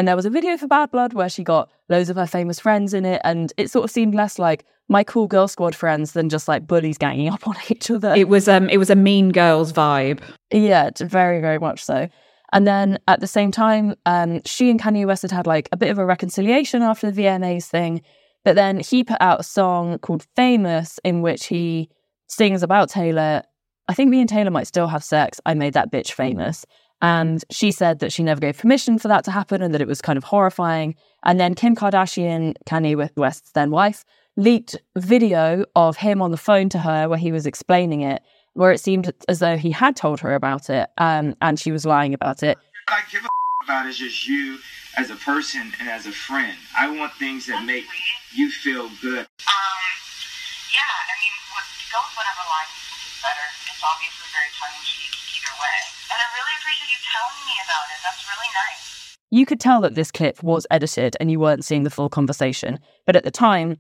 And 0.01 0.09
there 0.09 0.17
was 0.17 0.25
a 0.25 0.31
video 0.31 0.57
for 0.57 0.67
Bad 0.67 0.91
Blood 0.91 1.13
where 1.13 1.29
she 1.29 1.45
got 1.45 1.71
loads 1.91 2.09
of 2.09 2.17
her 2.17 2.27
famous 2.27 2.59
friends 2.59 2.95
in 2.95 3.05
it, 3.05 3.21
and 3.23 3.53
it 3.59 3.71
sort 3.71 3.85
of 3.85 3.91
seemed 3.91 4.15
less 4.15 4.39
like 4.39 4.65
my 4.89 5.05
cool 5.05 5.27
girl 5.27 5.47
squad 5.47 5.75
friends 5.75 6.13
than 6.13 6.31
just 6.31 6.49
like 6.49 6.67
bullies 6.67 6.97
ganging 6.97 7.29
up 7.29 7.47
on 7.47 7.55
each 7.69 7.91
other. 7.91 8.15
It 8.17 8.27
was 8.27 8.49
um 8.49 8.71
it 8.71 8.79
was 8.79 8.89
a 8.89 8.97
mean 8.97 9.31
girls 9.31 9.75
vibe. 9.75 10.21
Yeah, 10.51 10.89
very, 11.01 11.43
very 11.43 11.59
much 11.59 11.85
so. 11.85 12.09
And 12.55 12.67
then 12.67 12.99
at 13.09 13.21
the 13.21 13.27
same 13.27 13.51
time, 13.51 13.95
um, 14.07 14.41
she 14.47 14.71
and 14.71 14.81
Kanye 14.81 15.07
West 15.07 15.21
had 15.21 15.33
had 15.33 15.47
like 15.47 15.69
a 15.71 15.77
bit 15.77 15.91
of 15.91 15.99
a 15.99 16.07
reconciliation 16.07 16.81
after 16.81 17.11
the 17.11 17.23
VMAs 17.23 17.67
thing. 17.67 18.01
But 18.43 18.55
then 18.55 18.81
he 18.81 19.05
put 19.05 19.21
out 19.21 19.41
a 19.41 19.43
song 19.43 19.99
called 19.99 20.25
Famous 20.35 20.99
in 21.05 21.21
which 21.21 21.45
he 21.45 21.91
sings 22.27 22.63
about 22.63 22.89
Taylor. 22.89 23.43
I 23.87 23.93
think 23.93 24.09
me 24.09 24.21
and 24.21 24.31
Taylor 24.31 24.51
might 24.51 24.67
still 24.67 24.87
have 24.87 25.05
sex. 25.05 25.43
I 25.45 25.53
made 25.53 25.75
that 25.75 25.93
bitch 25.93 26.13
famous. 26.13 26.65
And 27.03 27.43
she 27.51 27.73
said 27.73 28.01
that 28.01 28.13
she 28.13 28.23
never 28.23 28.41
gave 28.41 28.59
permission 28.59 28.99
for 28.99 29.09
that 29.09 29.25
to 29.25 29.31
happen 29.31 29.63
and 29.63 29.73
that 29.73 29.81
it 29.81 29.89
was 29.89 30.03
kind 30.03 30.17
of 30.17 30.25
horrifying. 30.25 30.95
And 31.25 31.41
then 31.41 31.55
Kim 31.55 31.75
Kardashian, 31.75 32.55
Kanye 32.67 33.11
West's 33.17 33.53
then 33.53 33.71
wife, 33.71 34.05
leaked 34.37 34.77
video 34.97 35.65
of 35.77 35.97
him 35.97 36.21
on 36.23 36.31
the 36.31 36.37
phone 36.37 36.69
to 36.71 36.79
her 36.79 37.09
where 37.09 37.19
he 37.19 37.33
was 37.33 37.47
explaining 37.47 38.03
it, 38.03 38.23
where 38.55 38.73
it 38.73 38.81
seemed 38.81 39.13
as 39.29 39.39
though 39.39 39.57
he 39.57 39.71
had 39.71 39.97
told 39.97 40.21
her 40.21 40.35
about 40.35 40.69
it 40.69 40.89
um, 40.99 41.35
and 41.41 41.59
she 41.59 41.73
was 41.73 41.87
lying 41.87 42.15
about 42.15 42.43
it. 42.43 42.59
I 42.89 43.03
give 43.11 43.25
a 43.25 43.29
about 43.65 43.87
is 43.87 43.99
just 43.99 44.27
you 44.27 44.59
as 44.97 45.11
a 45.11 45.17
person 45.17 45.73
and 45.81 45.89
as 45.89 46.07
a 46.07 46.13
friend. 46.13 46.57
I 46.79 46.91
want 46.91 47.13
things 47.15 47.47
that 47.47 47.65
make 47.65 47.85
you 48.35 48.51
feel 48.51 48.89
good. 49.03 49.27
Yeah, 50.73 50.97
I 51.07 51.15
mean, 51.21 51.35
what, 51.53 51.65
go 51.93 51.99
with 52.01 52.17
whatever 52.17 52.45
line 52.49 52.69
you 52.73 52.81
think 52.89 53.05
is 53.05 53.21
better. 53.21 53.47
It's 53.69 53.85
obviously 53.85 54.27
very 54.33 54.51
tongue 54.57 54.75
in 54.75 54.85
cheek 54.85 55.20
either 55.51 55.59
way. 55.59 55.79
And 56.15 56.19
I 56.23 56.27
really 56.39 56.55
appreciate 56.63 56.91
you 56.95 57.01
telling 57.11 57.43
me 57.43 57.57
about 57.67 57.87
it. 57.91 57.99
That's 58.07 58.23
really 58.31 58.51
nice. 58.55 59.19
You 59.31 59.47
could 59.47 59.59
tell 59.59 59.81
that 59.83 59.95
this 59.95 60.11
clip 60.11 60.43
was 60.43 60.67
edited 60.71 61.17
and 61.19 61.31
you 61.31 61.41
weren't 61.41 61.65
seeing 61.65 61.83
the 61.83 61.91
full 61.91 62.09
conversation. 62.09 62.79
But 63.07 63.17
at 63.17 63.25
the 63.25 63.31
time, 63.31 63.79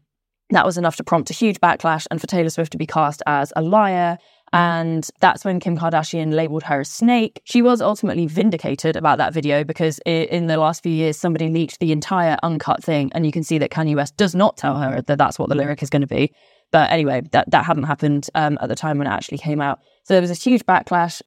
That 0.50 0.66
was 0.66 0.76
enough 0.76 0.96
to 0.96 1.04
prompt 1.04 1.30
a 1.30 1.32
huge 1.32 1.60
backlash 1.60 2.06
and 2.10 2.20
for 2.20 2.26
Taylor 2.26 2.50
Swift 2.50 2.72
to 2.72 2.78
be 2.78 2.86
cast 2.86 3.22
as 3.26 3.52
a 3.54 3.62
liar. 3.62 4.18
And 4.52 5.08
that's 5.20 5.44
when 5.44 5.60
Kim 5.60 5.78
Kardashian 5.78 6.34
labeled 6.34 6.64
her 6.64 6.80
a 6.80 6.84
snake. 6.84 7.40
She 7.44 7.62
was 7.62 7.80
ultimately 7.80 8.26
vindicated 8.26 8.96
about 8.96 9.18
that 9.18 9.32
video 9.32 9.62
because 9.62 10.00
in 10.04 10.48
the 10.48 10.56
last 10.56 10.82
few 10.82 10.90
years, 10.92 11.16
somebody 11.16 11.48
leaked 11.48 11.78
the 11.78 11.92
entire 11.92 12.36
uncut 12.42 12.82
thing. 12.82 13.12
And 13.14 13.24
you 13.24 13.30
can 13.30 13.44
see 13.44 13.58
that 13.58 13.70
Kanye 13.70 13.94
West 13.94 14.16
does 14.16 14.34
not 14.34 14.56
tell 14.56 14.76
her 14.76 15.02
that 15.02 15.18
that's 15.18 15.38
what 15.38 15.48
the 15.48 15.54
lyric 15.54 15.84
is 15.84 15.90
going 15.90 16.02
to 16.02 16.08
be. 16.08 16.34
But 16.72 16.90
anyway, 16.90 17.22
that, 17.30 17.48
that 17.52 17.64
hadn't 17.64 17.84
happened 17.84 18.28
um, 18.34 18.58
at 18.60 18.68
the 18.68 18.74
time 18.74 18.98
when 18.98 19.06
it 19.06 19.10
actually 19.10 19.38
came 19.38 19.60
out. 19.60 19.78
So 20.02 20.14
there 20.14 20.20
was 20.20 20.30
a 20.32 20.34
huge 20.34 20.66
backlash. 20.66 21.22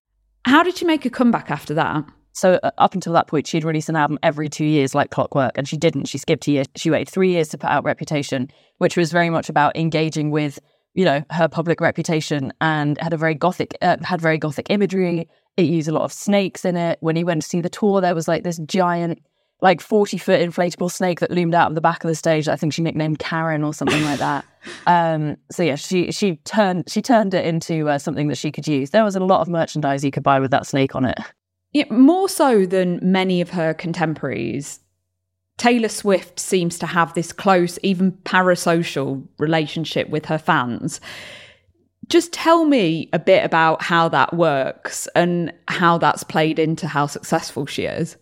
How 0.46 0.64
did 0.64 0.78
she 0.78 0.86
make 0.86 1.06
a 1.06 1.10
comeback 1.10 1.50
after 1.50 1.74
that? 1.76 2.04
So 2.34 2.60
uh, 2.64 2.72
up 2.78 2.96
until 2.96 3.14
that 3.14 3.28
point, 3.28 3.48
she'd 3.48 3.64
released 3.64 3.90
an 3.90 3.96
album 3.96 4.20
every 4.24 4.50
two 4.50 4.66
years, 4.66 4.96
like 4.96 5.12
clockwork, 5.12 5.58
and 5.58 5.68
she 5.68 5.78
didn't. 5.78 6.06
She 6.06 6.18
skipped 6.18 6.48
a 6.48 6.52
year. 6.52 6.64
She 6.76 6.90
waited 6.90 7.10
three 7.10 7.32
years 7.32 7.50
to 7.50 7.58
put 7.58 7.70
out 7.70 7.84
Reputation, 7.84 8.50
which 8.80 8.98
was 8.98 9.12
very 9.12 9.30
much 9.30 9.50
about 9.50 9.78
engaging 9.78 10.32
with, 10.32 10.60
you 10.96 11.06
know, 11.06 11.24
her 11.32 11.48
public 11.48 11.80
reputation, 11.80 12.52
and 12.60 12.98
had 13.00 13.14
a 13.14 13.18
very 13.18 13.36
gothic, 13.36 13.78
uh, 13.82 13.98
had 14.04 14.20
very 14.20 14.38
gothic 14.38 14.68
imagery. 14.70 15.30
It 15.58 15.64
used 15.64 15.88
a 15.88 15.94
lot 15.94 16.04
of 16.04 16.12
snakes 16.12 16.66
in 16.66 16.76
it. 16.76 16.98
When 17.02 17.16
he 17.16 17.24
went 17.24 17.44
to 17.44 17.48
see 17.48 17.62
the 17.62 17.70
tour, 17.70 18.02
there 18.02 18.16
was 18.16 18.28
like 18.28 18.44
this 18.44 18.58
giant, 18.66 19.20
like 19.64 19.82
forty 19.82 20.20
foot 20.20 20.40
inflatable 20.42 20.92
snake 20.92 21.22
that 21.22 21.32
loomed 21.32 21.56
out 21.56 21.70
of 21.70 21.76
the 21.76 21.82
back 21.82 22.04
of 22.04 22.10
the 22.10 22.16
stage. 22.16 22.48
I 22.48 22.56
think 22.56 22.74
she 22.74 22.84
nicknamed 22.84 23.18
Karen 23.18 23.64
or 23.64 23.74
something 23.74 24.04
like 24.04 24.20
that. 24.20 24.46
Um, 24.88 25.36
so 25.52 25.62
yeah, 25.62 25.76
she 25.76 26.10
she 26.14 26.38
turned 26.46 26.90
she 26.90 27.02
turned 27.02 27.34
it 27.34 27.46
into 27.46 27.90
uh, 27.90 27.98
something 27.98 28.30
that 28.30 28.38
she 28.38 28.50
could 28.50 28.66
use. 28.66 28.92
There 28.92 29.04
was 29.04 29.18
a 29.18 29.20
lot 29.20 29.42
of 29.42 29.50
merchandise 29.50 30.06
you 30.06 30.12
could 30.12 30.24
buy 30.24 30.40
with 30.40 30.52
that 30.52 30.66
snake 30.66 30.96
on 30.96 31.04
it. 31.04 31.18
Yeah, 31.74 31.84
more 31.90 32.30
so 32.30 32.66
than 32.66 33.00
many 33.02 33.42
of 33.42 33.50
her 33.50 33.74
contemporaries, 33.74 34.80
Taylor 35.58 35.90
Swift 35.90 36.40
seems 36.40 36.80
to 36.80 36.86
have 36.86 37.14
this 37.14 37.34
close, 37.34 37.78
even 37.84 38.14
parasocial 38.24 39.28
relationship 39.38 40.10
with 40.10 40.26
her 40.28 40.38
fans. 40.38 41.02
Just 42.08 42.32
tell 42.32 42.66
me 42.66 43.10
a 43.12 43.20
bit 43.20 43.44
about 43.44 43.82
how 43.82 44.08
that 44.10 44.34
works 44.34 45.08
and 45.16 45.52
how 45.68 45.98
that's 45.98 46.24
played 46.24 46.60
into 46.60 46.88
how 46.88 47.08
successful 47.08 47.66
she 47.66 47.84
is. 47.84 48.18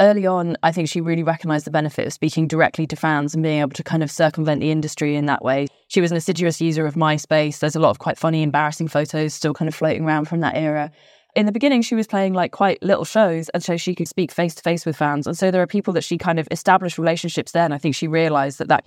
Early 0.00 0.26
on, 0.26 0.56
I 0.62 0.72
think 0.72 0.88
she 0.88 1.02
really 1.02 1.22
recognized 1.22 1.66
the 1.66 1.70
benefit 1.70 2.06
of 2.06 2.14
speaking 2.14 2.48
directly 2.48 2.86
to 2.86 2.96
fans 2.96 3.34
and 3.34 3.42
being 3.42 3.60
able 3.60 3.72
to 3.72 3.82
kind 3.82 4.02
of 4.02 4.10
circumvent 4.10 4.62
the 4.62 4.70
industry 4.70 5.14
in 5.14 5.26
that 5.26 5.44
way. 5.44 5.66
She 5.88 6.00
was 6.00 6.10
an 6.10 6.16
assiduous 6.16 6.58
user 6.58 6.86
of 6.86 6.94
MySpace. 6.94 7.58
There's 7.58 7.76
a 7.76 7.80
lot 7.80 7.90
of 7.90 7.98
quite 7.98 8.16
funny, 8.16 8.42
embarrassing 8.42 8.88
photos 8.88 9.34
still 9.34 9.52
kind 9.52 9.68
of 9.68 9.74
floating 9.74 10.06
around 10.06 10.24
from 10.24 10.40
that 10.40 10.56
era 10.56 10.90
in 11.34 11.46
the 11.46 11.52
beginning 11.52 11.82
she 11.82 11.94
was 11.94 12.06
playing 12.06 12.32
like 12.32 12.52
quite 12.52 12.82
little 12.82 13.04
shows 13.04 13.48
and 13.50 13.62
so 13.62 13.76
she 13.76 13.94
could 13.94 14.08
speak 14.08 14.32
face 14.32 14.54
to 14.54 14.62
face 14.62 14.84
with 14.84 14.96
fans 14.96 15.26
and 15.26 15.36
so 15.38 15.50
there 15.50 15.62
are 15.62 15.66
people 15.66 15.92
that 15.92 16.04
she 16.04 16.18
kind 16.18 16.38
of 16.38 16.48
established 16.50 16.98
relationships 16.98 17.52
there 17.52 17.64
and 17.64 17.74
i 17.74 17.78
think 17.78 17.94
she 17.94 18.08
realized 18.08 18.58
that 18.58 18.68
that 18.68 18.86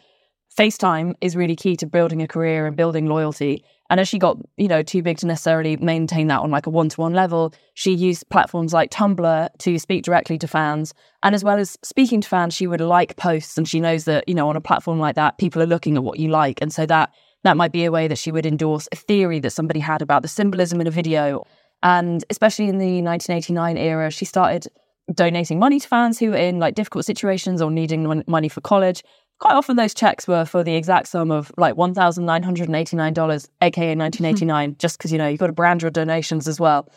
facetime 0.56 1.16
is 1.22 1.36
really 1.36 1.56
key 1.56 1.76
to 1.78 1.86
building 1.86 2.22
a 2.22 2.28
career 2.28 2.66
and 2.66 2.76
building 2.76 3.08
loyalty. 3.08 3.64
And 3.90 4.00
as 4.00 4.08
she 4.08 4.18
got 4.18 4.38
you 4.58 4.68
know 4.68 4.82
too 4.82 5.02
big 5.02 5.18
to 5.20 5.28
necessarily 5.28 5.78
maintain 5.78 6.28
that 6.28 6.42
on 6.42 6.52
like 6.52 6.66
a 6.66 6.70
one-to-one 6.70 7.14
level 7.14 7.54
she 7.74 7.94
used 7.94 8.28
platforms 8.30 8.74
like 8.74 8.90
tumblr 8.90 9.50
to 9.60 9.80
speak 9.80 10.04
directly 10.04 10.38
to 10.40 10.48
fans. 10.48 10.94
And 11.22 11.36
as 11.36 11.44
well 11.44 11.58
as 11.58 11.78
speaking 11.84 12.22
to 12.22 12.30
fans 12.30 12.54
she 12.54 12.68
would 12.68 12.82
like 12.82 13.18
posts 13.18 13.58
and 13.58 13.68
she 13.68 13.80
knows 13.80 14.06
that 14.06 14.28
you 14.28 14.36
know 14.36 14.50
on 14.50 14.56
a 14.56 14.62
platform 14.62 15.00
like 15.00 15.16
that 15.16 15.38
people 15.38 15.62
are 15.62 15.68
looking 15.68 15.96
at 15.96 16.04
what 16.04 16.20
you 16.20 16.30
like. 16.30 16.62
And 16.62 16.74
so 16.74 16.86
that 16.86 17.12
that 17.44 17.58
might 17.58 17.72
be 17.72 17.84
a 17.84 17.92
way 17.92 18.08
that 18.08 18.18
she 18.18 18.32
would 18.32 18.46
endorse 18.46 18.88
a 18.92 18.96
theory 18.96 19.40
that 19.40 19.52
somebody 19.52 19.80
had 19.80 20.02
about 20.02 20.22
the 20.22 20.28
symbolism 20.28 20.80
in 20.82 20.88
a 20.88 20.92
video. 20.92 21.46
And 21.82 22.24
especially 22.30 22.70
in 22.70 22.78
the 22.78 23.02
1989 23.02 23.78
era, 23.78 24.10
she 24.10 24.24
started 24.24 24.68
donating 25.14 25.60
money 25.60 25.80
to 25.80 25.88
fans 25.88 26.18
who 26.18 26.30
were 26.30 26.38
in 26.38 26.60
like 26.60 26.76
difficult 26.76 27.06
situations 27.06 27.62
or 27.62 27.70
needing 27.70 28.24
money 28.28 28.48
for 28.48 28.62
college. 28.62 29.04
Quite 29.40 29.56
often, 29.56 29.76
those 29.76 29.94
checks 29.94 30.28
were 30.28 30.46
for 30.46 30.64
the 30.64 30.76
exact 30.76 31.08
sum 31.08 31.32
of 31.32 31.52
like 31.58 31.76
$1,989, 31.76 33.50
aka 33.62 33.96
1989, 33.96 34.70
mm-hmm. 34.70 34.78
just 34.78 34.98
because 34.98 35.12
you 35.12 35.18
know 35.18 35.28
you've 35.28 35.40
got 35.40 35.48
to 35.48 35.54
brand 35.54 35.82
your 35.82 35.92
donations 35.92 36.48
as 36.48 36.60
well. 36.60 36.88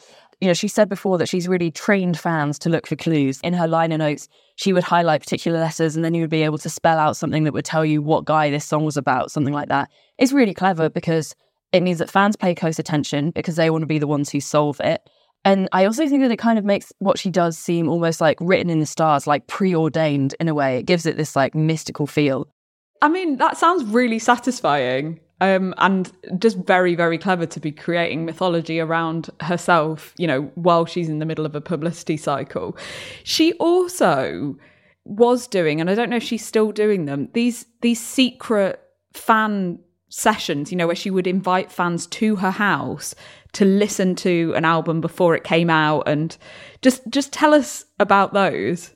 You 0.40 0.48
know, 0.48 0.54
she 0.54 0.68
said 0.68 0.88
before 0.88 1.16
that 1.18 1.28
she's 1.28 1.48
really 1.48 1.70
trained 1.70 2.18
fans 2.18 2.58
to 2.60 2.68
look 2.68 2.86
for 2.86 2.94
clues. 2.94 3.40
In 3.40 3.54
her 3.54 3.66
liner 3.66 3.96
notes, 3.96 4.28
she 4.56 4.72
would 4.74 4.84
highlight 4.84 5.22
particular 5.22 5.58
letters 5.58 5.96
and 5.96 6.04
then 6.04 6.12
you 6.12 6.20
would 6.20 6.30
be 6.30 6.42
able 6.42 6.58
to 6.58 6.68
spell 6.68 6.98
out 6.98 7.16
something 7.16 7.44
that 7.44 7.54
would 7.54 7.64
tell 7.64 7.86
you 7.86 8.02
what 8.02 8.26
guy 8.26 8.50
this 8.50 8.66
song 8.66 8.84
was 8.84 8.98
about, 8.98 9.30
something 9.30 9.54
like 9.54 9.68
that. 9.68 9.90
It's 10.18 10.32
really 10.32 10.52
clever 10.52 10.90
because 10.90 11.34
it 11.72 11.82
means 11.82 11.98
that 11.98 12.10
fans 12.10 12.36
pay 12.36 12.54
close 12.54 12.78
attention 12.78 13.30
because 13.30 13.56
they 13.56 13.70
want 13.70 13.82
to 13.82 13.86
be 13.86 13.98
the 13.98 14.06
ones 14.06 14.30
who 14.30 14.40
solve 14.40 14.78
it. 14.80 15.08
And 15.46 15.68
I 15.70 15.84
also 15.84 16.08
think 16.08 16.22
that 16.22 16.32
it 16.32 16.38
kind 16.38 16.58
of 16.58 16.64
makes 16.64 16.92
what 16.98 17.20
she 17.20 17.30
does 17.30 17.56
seem 17.56 17.88
almost 17.88 18.20
like 18.20 18.36
written 18.40 18.68
in 18.68 18.80
the 18.80 18.86
stars, 18.86 19.28
like 19.28 19.46
preordained 19.46 20.34
in 20.40 20.48
a 20.48 20.54
way. 20.54 20.78
It 20.78 20.86
gives 20.86 21.06
it 21.06 21.16
this 21.16 21.36
like 21.36 21.54
mystical 21.54 22.08
feel. 22.08 22.48
I 23.00 23.08
mean, 23.08 23.36
that 23.36 23.56
sounds 23.56 23.84
really 23.84 24.18
satisfying. 24.18 25.20
Um, 25.40 25.72
and 25.78 26.10
just 26.38 26.56
very, 26.58 26.96
very 26.96 27.16
clever 27.16 27.46
to 27.46 27.60
be 27.60 27.70
creating 27.70 28.24
mythology 28.24 28.80
around 28.80 29.30
herself, 29.40 30.14
you 30.16 30.26
know, 30.26 30.50
while 30.54 30.84
she's 30.84 31.08
in 31.08 31.20
the 31.20 31.26
middle 31.26 31.46
of 31.46 31.54
a 31.54 31.60
publicity 31.60 32.16
cycle. 32.16 32.76
She 33.22 33.52
also 33.54 34.56
was 35.04 35.46
doing, 35.46 35.80
and 35.80 35.88
I 35.88 35.94
don't 35.94 36.10
know 36.10 36.16
if 36.16 36.22
she's 36.24 36.44
still 36.44 36.72
doing 36.72 37.04
them, 37.04 37.28
these 37.34 37.66
these 37.82 38.00
secret 38.00 38.82
fan 39.12 39.78
sessions, 40.08 40.72
you 40.72 40.78
know, 40.78 40.86
where 40.86 40.96
she 40.96 41.10
would 41.10 41.26
invite 41.26 41.70
fans 41.70 42.06
to 42.06 42.36
her 42.36 42.50
house 42.50 43.14
to 43.56 43.64
listen 43.64 44.14
to 44.14 44.52
an 44.54 44.64
album 44.64 45.00
before 45.00 45.34
it 45.34 45.42
came 45.42 45.70
out 45.70 46.06
and 46.06 46.36
just 46.82 47.02
just 47.08 47.32
tell 47.32 47.54
us 47.54 47.84
about 47.98 48.34
those. 48.34 48.94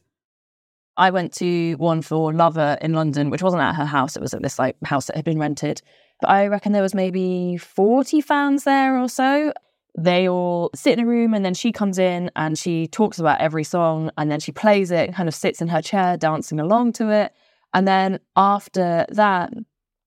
I 0.97 1.11
went 1.11 1.33
to 1.35 1.75
one 1.75 2.03
for 2.03 2.33
Lover 2.33 2.77
in 2.83 2.93
London, 2.93 3.31
which 3.31 3.43
wasn't 3.43 3.63
at 3.63 3.75
her 3.77 3.87
house, 3.87 4.17
it 4.17 4.23
was 4.23 4.35
at 4.35 4.43
this 4.43 4.59
like 4.59 4.77
house 4.85 5.07
that 5.07 5.17
had 5.17 5.25
been 5.25 5.39
rented. 5.39 5.81
But 6.21 6.31
I 6.31 6.47
reckon 6.49 6.73
there 6.73 6.83
was 6.83 6.95
maybe 6.95 7.57
40 7.57 8.21
fans 8.21 8.65
there 8.65 8.99
or 8.99 9.09
so. 9.09 9.55
They 9.99 10.29
all 10.29 10.71
sit 10.75 10.99
in 10.99 11.05
a 11.05 11.09
room 11.09 11.33
and 11.33 11.43
then 11.43 11.55
she 11.55 11.73
comes 11.73 11.99
in 11.99 12.31
and 12.37 12.59
she 12.59 12.87
talks 12.87 13.19
about 13.19 13.41
every 13.41 13.65
song 13.65 14.11
and 14.19 14.31
then 14.31 14.41
she 14.41 14.53
plays 14.53 14.91
it 14.91 15.07
and 15.07 15.15
kind 15.15 15.29
of 15.29 15.35
sits 15.35 15.63
in 15.63 15.69
her 15.69 15.81
chair 15.81 16.19
dancing 16.19 16.61
along 16.61 16.93
to 16.95 17.11
it. 17.11 17.33
And 17.73 17.89
then 17.89 18.21
after 18.37 19.07
that, 19.09 19.55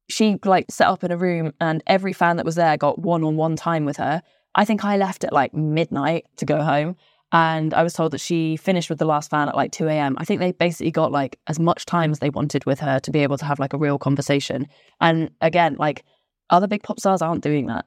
she 0.10 0.38
like 0.46 0.68
set 0.70 0.88
up 0.88 1.04
in 1.04 1.12
a 1.12 1.18
room 1.18 1.54
and 1.60 1.82
every 1.88 2.14
fan 2.14 2.38
that 2.38 2.46
was 2.46 2.56
there 2.56 2.78
got 2.78 3.00
one-on-one 3.00 3.56
time 3.56 3.86
with 3.86 3.98
her 3.98 4.22
i 4.56 4.66
think 4.66 4.84
i 4.84 4.98
left 4.98 5.24
at 5.24 5.34
like 5.34 5.54
midnight 5.54 6.26
to 6.38 6.46
go 6.46 6.62
home 6.62 6.96
and 7.32 7.74
i 7.74 7.84
was 7.84 7.94
told 7.94 8.12
that 8.12 8.22
she 8.22 8.58
finished 8.58 8.90
with 8.90 9.00
the 9.00 9.06
last 9.06 9.30
fan 9.30 9.50
at 9.50 9.56
like 9.56 9.72
2 9.72 9.88
a.m 9.88 10.16
i 10.20 10.26
think 10.26 10.40
they 10.40 10.52
basically 10.52 10.92
got 10.92 11.12
like 11.12 11.40
as 11.48 11.60
much 11.60 11.86
time 11.86 12.12
as 12.12 12.20
they 12.20 12.30
wanted 12.30 12.66
with 12.66 12.80
her 12.80 13.00
to 13.00 13.12
be 13.12 13.20
able 13.20 13.38
to 13.38 13.46
have 13.46 13.60
like 13.60 13.74
a 13.74 13.78
real 13.78 13.98
conversation. 13.98 14.68
And 15.00 15.32
again 15.42 15.76
like 15.78 16.04
other 16.50 16.68
big 16.68 16.84
pop 16.84 17.00
stars 17.00 17.22
aren't 17.22 17.44
doing 17.44 17.68
that. 17.68 17.86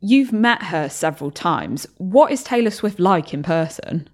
You've 0.00 0.32
met 0.32 0.62
her 0.64 0.88
several 0.88 1.30
times. 1.30 1.86
What 1.98 2.32
is 2.32 2.42
taylor 2.42 2.70
swift 2.70 2.98
like 2.98 3.32
in 3.32 3.42
person? 3.42 4.08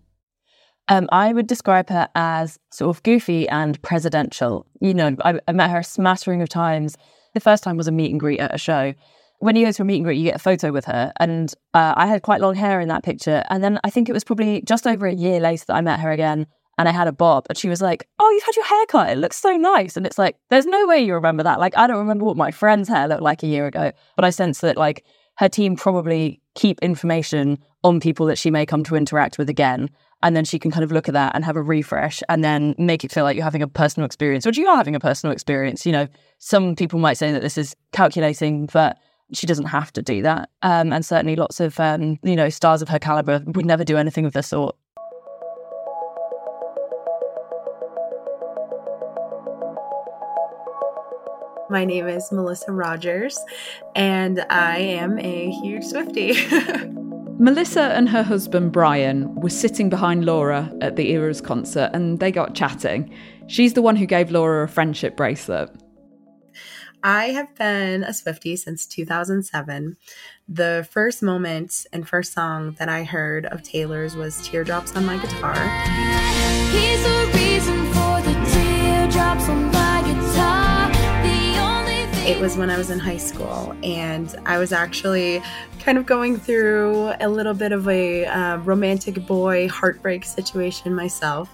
Um, 0.89 1.09
I 1.13 1.33
would 1.33 1.47
describe 1.47 1.91
her 1.91 2.09
as 2.15 2.59
sort 2.73 2.97
of 2.97 3.03
goofy 3.03 3.49
and 3.49 3.81
presidential. 3.83 4.67
You 4.81 4.95
know, 4.95 5.17
I, 5.23 5.39
I 5.47 5.53
met 5.53 5.71
her 5.71 5.79
a 5.79 5.85
smattering 5.85 6.41
of 6.43 6.49
times. 6.49 6.97
The 7.35 7.41
first 7.41 7.63
time 7.63 7.77
was 7.77 7.89
a 7.89 7.93
meet 7.93 8.11
and 8.11 8.19
greet 8.19 8.41
at 8.41 8.55
a 8.55 8.59
show. 8.59 8.95
When 9.39 9.57
you 9.57 9.67
go 9.67 9.73
to 9.73 9.83
a 9.83 9.85
meet 9.85 9.97
and 9.97 10.05
greet, 10.05 10.19
you 10.19 10.25
get 10.25 10.37
a 10.37 10.41
photo 10.41 10.73
with 10.73 10.85
her. 10.87 11.13
And 11.21 11.53
uh, 11.75 11.95
I 11.97 12.07
had 12.07 12.23
quite 12.23 12.41
long 12.41 12.55
hair 12.55 12.81
in 12.81 12.89
that 12.89 13.05
picture. 13.05 13.45
And 13.51 13.63
then 13.63 13.79
I 13.85 13.91
think 13.91 14.09
it 14.09 14.13
was 14.13 14.25
probably 14.25 14.63
just 14.63 14.87
over 14.87 15.07
a 15.07 15.15
year 15.15 15.39
later 15.39 15.65
that 15.69 15.75
I 15.77 15.81
met 15.81 16.01
her 16.01 16.11
again 16.11 16.47
and 16.77 16.89
I 16.89 16.93
had 16.93 17.09
a 17.09 17.13
bob. 17.13 17.47
And 17.49 17.57
she 17.57 17.69
was 17.69 17.81
like, 17.81 18.09
Oh, 18.19 18.31
you've 18.31 18.43
had 18.43 18.57
your 18.57 18.65
hair 18.65 18.87
cut. 18.87 19.11
It 19.11 19.19
looks 19.19 19.37
so 19.37 19.57
nice. 19.57 19.97
And 19.97 20.07
it's 20.07 20.19
like, 20.19 20.37
There's 20.51 20.67
no 20.67 20.87
way 20.87 21.01
you 21.01 21.15
remember 21.15 21.45
that. 21.45 21.61
Like, 21.61 21.77
I 21.77 21.87
don't 21.87 21.99
remember 21.99 22.25
what 22.25 22.37
my 22.37 22.51
friend's 22.51 22.89
hair 22.89 23.07
looked 23.07 23.23
like 23.23 23.43
a 23.43 23.49
year 23.49 23.67
ago. 23.67 23.93
But 24.17 24.25
I 24.25 24.31
sense 24.31 24.61
that, 24.61 24.77
like, 24.77 25.05
her 25.37 25.49
team 25.49 25.77
probably 25.77 26.41
keep 26.57 26.81
information 26.81 27.59
on 27.85 28.01
people 28.01 28.27
that 28.27 28.39
she 28.39 28.51
may 28.51 28.67
come 28.67 28.83
to 28.85 28.97
interact 28.97 29.39
with 29.39 29.49
again 29.49 29.89
and 30.23 30.35
then 30.35 30.45
she 30.45 30.59
can 30.59 30.71
kind 30.73 30.83
of 30.83 30.91
look 30.91 31.09
at 31.09 31.15
that 31.15 31.35
and 31.35 31.45
have 31.45 31.55
a 31.55 31.63
refresh 31.63 32.23
and 32.29 32.43
then 32.43 32.75
make 32.77 33.05
it 33.05 33.13
feel 33.13 33.23
like 33.23 33.37
you're 33.37 33.45
having 33.45 33.63
a 33.63 33.69
personal 33.69 34.05
experience 34.05 34.45
which 34.45 34.59
you 34.59 34.67
are 34.67 34.77
having 34.77 34.97
a 34.97 35.01
personal 35.01 35.33
experience 35.33 35.87
you 35.87 35.93
know 35.93 36.09
some 36.39 36.75
people 36.75 36.99
might 36.99 37.17
say 37.17 37.31
that 37.31 37.43
this 37.43 37.57
is 37.57 37.77
calculating 37.93 38.69
but 38.73 38.99
she 39.33 39.47
doesn't 39.47 39.67
have 39.67 39.93
to 39.93 40.03
do 40.03 40.23
that 40.23 40.51
um, 40.63 40.93
and 40.93 41.05
certainly 41.05 41.37
lots 41.37 41.61
of 41.61 41.79
um, 41.81 42.19
you 42.23 42.37
know 42.37 42.49
stars 42.49 42.83
of 42.83 42.89
her 42.89 42.99
caliber 42.99 43.43
would 43.47 43.67
never 43.67 43.85
do 43.85 43.97
anything 43.97 44.25
of 44.25 44.33
the 44.33 44.43
sort 44.43 44.77
My 51.71 51.85
name 51.85 52.09
is 52.09 52.33
Melissa 52.33 52.73
Rogers, 52.73 53.39
and 53.95 54.43
I 54.49 54.79
am 54.79 55.19
a 55.19 55.51
huge 55.51 55.83
Swiftie. 55.83 56.35
Melissa 57.39 57.93
and 57.95 58.09
her 58.09 58.25
husband 58.25 58.73
Brian 58.73 59.33
were 59.37 59.51
sitting 59.51 59.89
behind 59.89 60.25
Laura 60.25 60.73
at 60.81 60.97
the 60.97 61.11
Eras 61.11 61.41
concert 61.41 61.91
and 61.95 62.19
they 62.19 62.33
got 62.33 62.55
chatting. 62.57 63.15
She's 63.47 63.75
the 63.75 63.83
one 63.83 63.95
who 63.95 64.07
gave 64.07 64.33
Laura 64.33 64.65
a 64.65 64.69
friendship 64.69 65.17
bracelet. 65.17 65.71
I 67.03 67.27
have 67.27 67.55
been 67.55 68.03
a 68.03 68.09
Swiftie 68.09 68.59
since 68.59 68.87
2007. 68.87 69.97
The 70.49 70.89
first 70.91 71.23
moment 71.23 71.87
and 71.93 72.09
first 72.09 72.33
song 72.33 72.73
that 72.79 72.89
I 72.89 73.05
heard 73.05 73.47
of 73.47 73.63
Taylor's 73.63 74.17
was 74.17 74.47
Teardrops 74.47 74.97
on 74.97 75.07
My 75.07 75.17
Guitar. 75.19 75.55
It 82.29 82.39
was 82.43 82.59
when 82.59 82.69
I 82.69 82.77
was 82.77 82.91
in 82.91 82.99
high 82.99 83.17
school, 83.17 83.75
and 83.83 84.37
I 84.45 84.59
was 84.59 84.71
actually 84.71 85.43
kind 85.81 85.97
of 85.97 86.05
going 86.05 86.37
through 86.37 87.15
a 87.21 87.27
little 87.27 87.55
bit 87.55 87.73
of 87.73 87.89
a 87.89 88.27
uh, 88.27 88.59
romantic 88.59 89.27
boy 89.27 89.67
heartbreak 89.67 90.27
situation 90.27 90.95
myself. 90.95 91.49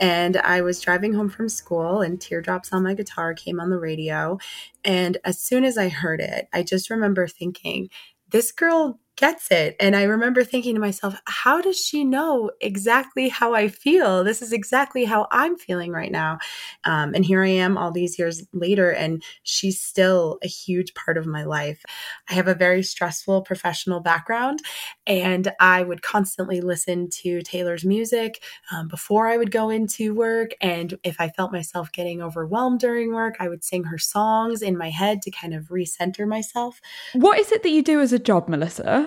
And 0.00 0.36
I 0.38 0.62
was 0.62 0.80
driving 0.80 1.12
home 1.14 1.28
from 1.28 1.48
school, 1.48 2.00
and 2.00 2.20
Teardrops 2.20 2.72
on 2.72 2.82
My 2.82 2.94
Guitar 2.94 3.34
came 3.34 3.60
on 3.60 3.70
the 3.70 3.78
radio. 3.78 4.38
And 4.84 5.16
as 5.24 5.38
soon 5.38 5.64
as 5.64 5.78
I 5.78 5.88
heard 5.90 6.20
it, 6.20 6.48
I 6.52 6.64
just 6.64 6.90
remember 6.90 7.28
thinking, 7.28 7.88
this 8.30 8.50
girl 8.50 8.98
gets 9.16 9.50
it. 9.50 9.76
And 9.80 9.96
I 9.96 10.02
remember 10.02 10.44
thinking 10.44 10.74
to 10.74 10.80
myself, 10.80 11.20
how 11.26 11.60
does 11.60 11.78
she 11.78 12.04
know 12.04 12.50
exactly 12.60 13.28
how 13.28 13.54
I 13.54 13.68
feel? 13.68 14.24
This 14.24 14.42
is 14.42 14.52
exactly 14.52 15.04
how 15.04 15.26
I'm 15.32 15.56
feeling 15.56 15.90
right 15.90 16.12
now. 16.12 16.38
Um, 16.84 17.14
and 17.14 17.24
here 17.24 17.42
I 17.42 17.48
am 17.48 17.78
all 17.78 17.90
these 17.90 18.18
years 18.18 18.44
later, 18.52 18.90
and 18.90 19.22
she's 19.42 19.80
still 19.80 20.38
a 20.42 20.48
huge 20.48 20.94
part 20.94 21.16
of 21.16 21.26
my 21.26 21.44
life. 21.44 21.82
I 22.28 22.34
have 22.34 22.48
a 22.48 22.54
very 22.54 22.82
stressful 22.82 23.42
professional 23.42 24.00
background, 24.00 24.60
and 25.06 25.50
I 25.60 25.82
would 25.82 26.02
constantly 26.02 26.60
listen 26.60 27.08
to 27.22 27.42
Taylor's 27.42 27.84
music 27.84 28.42
um, 28.70 28.88
before 28.88 29.28
I 29.28 29.36
would 29.36 29.50
go 29.50 29.70
into 29.70 30.14
work. 30.14 30.50
And 30.60 30.98
if 31.04 31.20
I 31.20 31.30
felt 31.30 31.52
myself 31.52 31.90
getting 31.90 32.20
overwhelmed 32.20 32.80
during 32.80 33.14
work, 33.14 33.36
I 33.40 33.48
would 33.48 33.64
sing 33.64 33.84
her 33.84 33.98
songs 33.98 34.62
in 34.62 34.76
my 34.76 34.90
head 34.90 35.22
to 35.22 35.30
kind 35.30 35.54
of 35.54 35.64
recenter 35.64 36.26
myself. 36.26 36.80
What 37.14 37.38
is 37.38 37.50
it 37.52 37.62
that 37.62 37.70
you 37.70 37.82
do 37.82 38.00
as 38.00 38.12
a 38.12 38.18
job, 38.18 38.48
Melissa? 38.48 39.05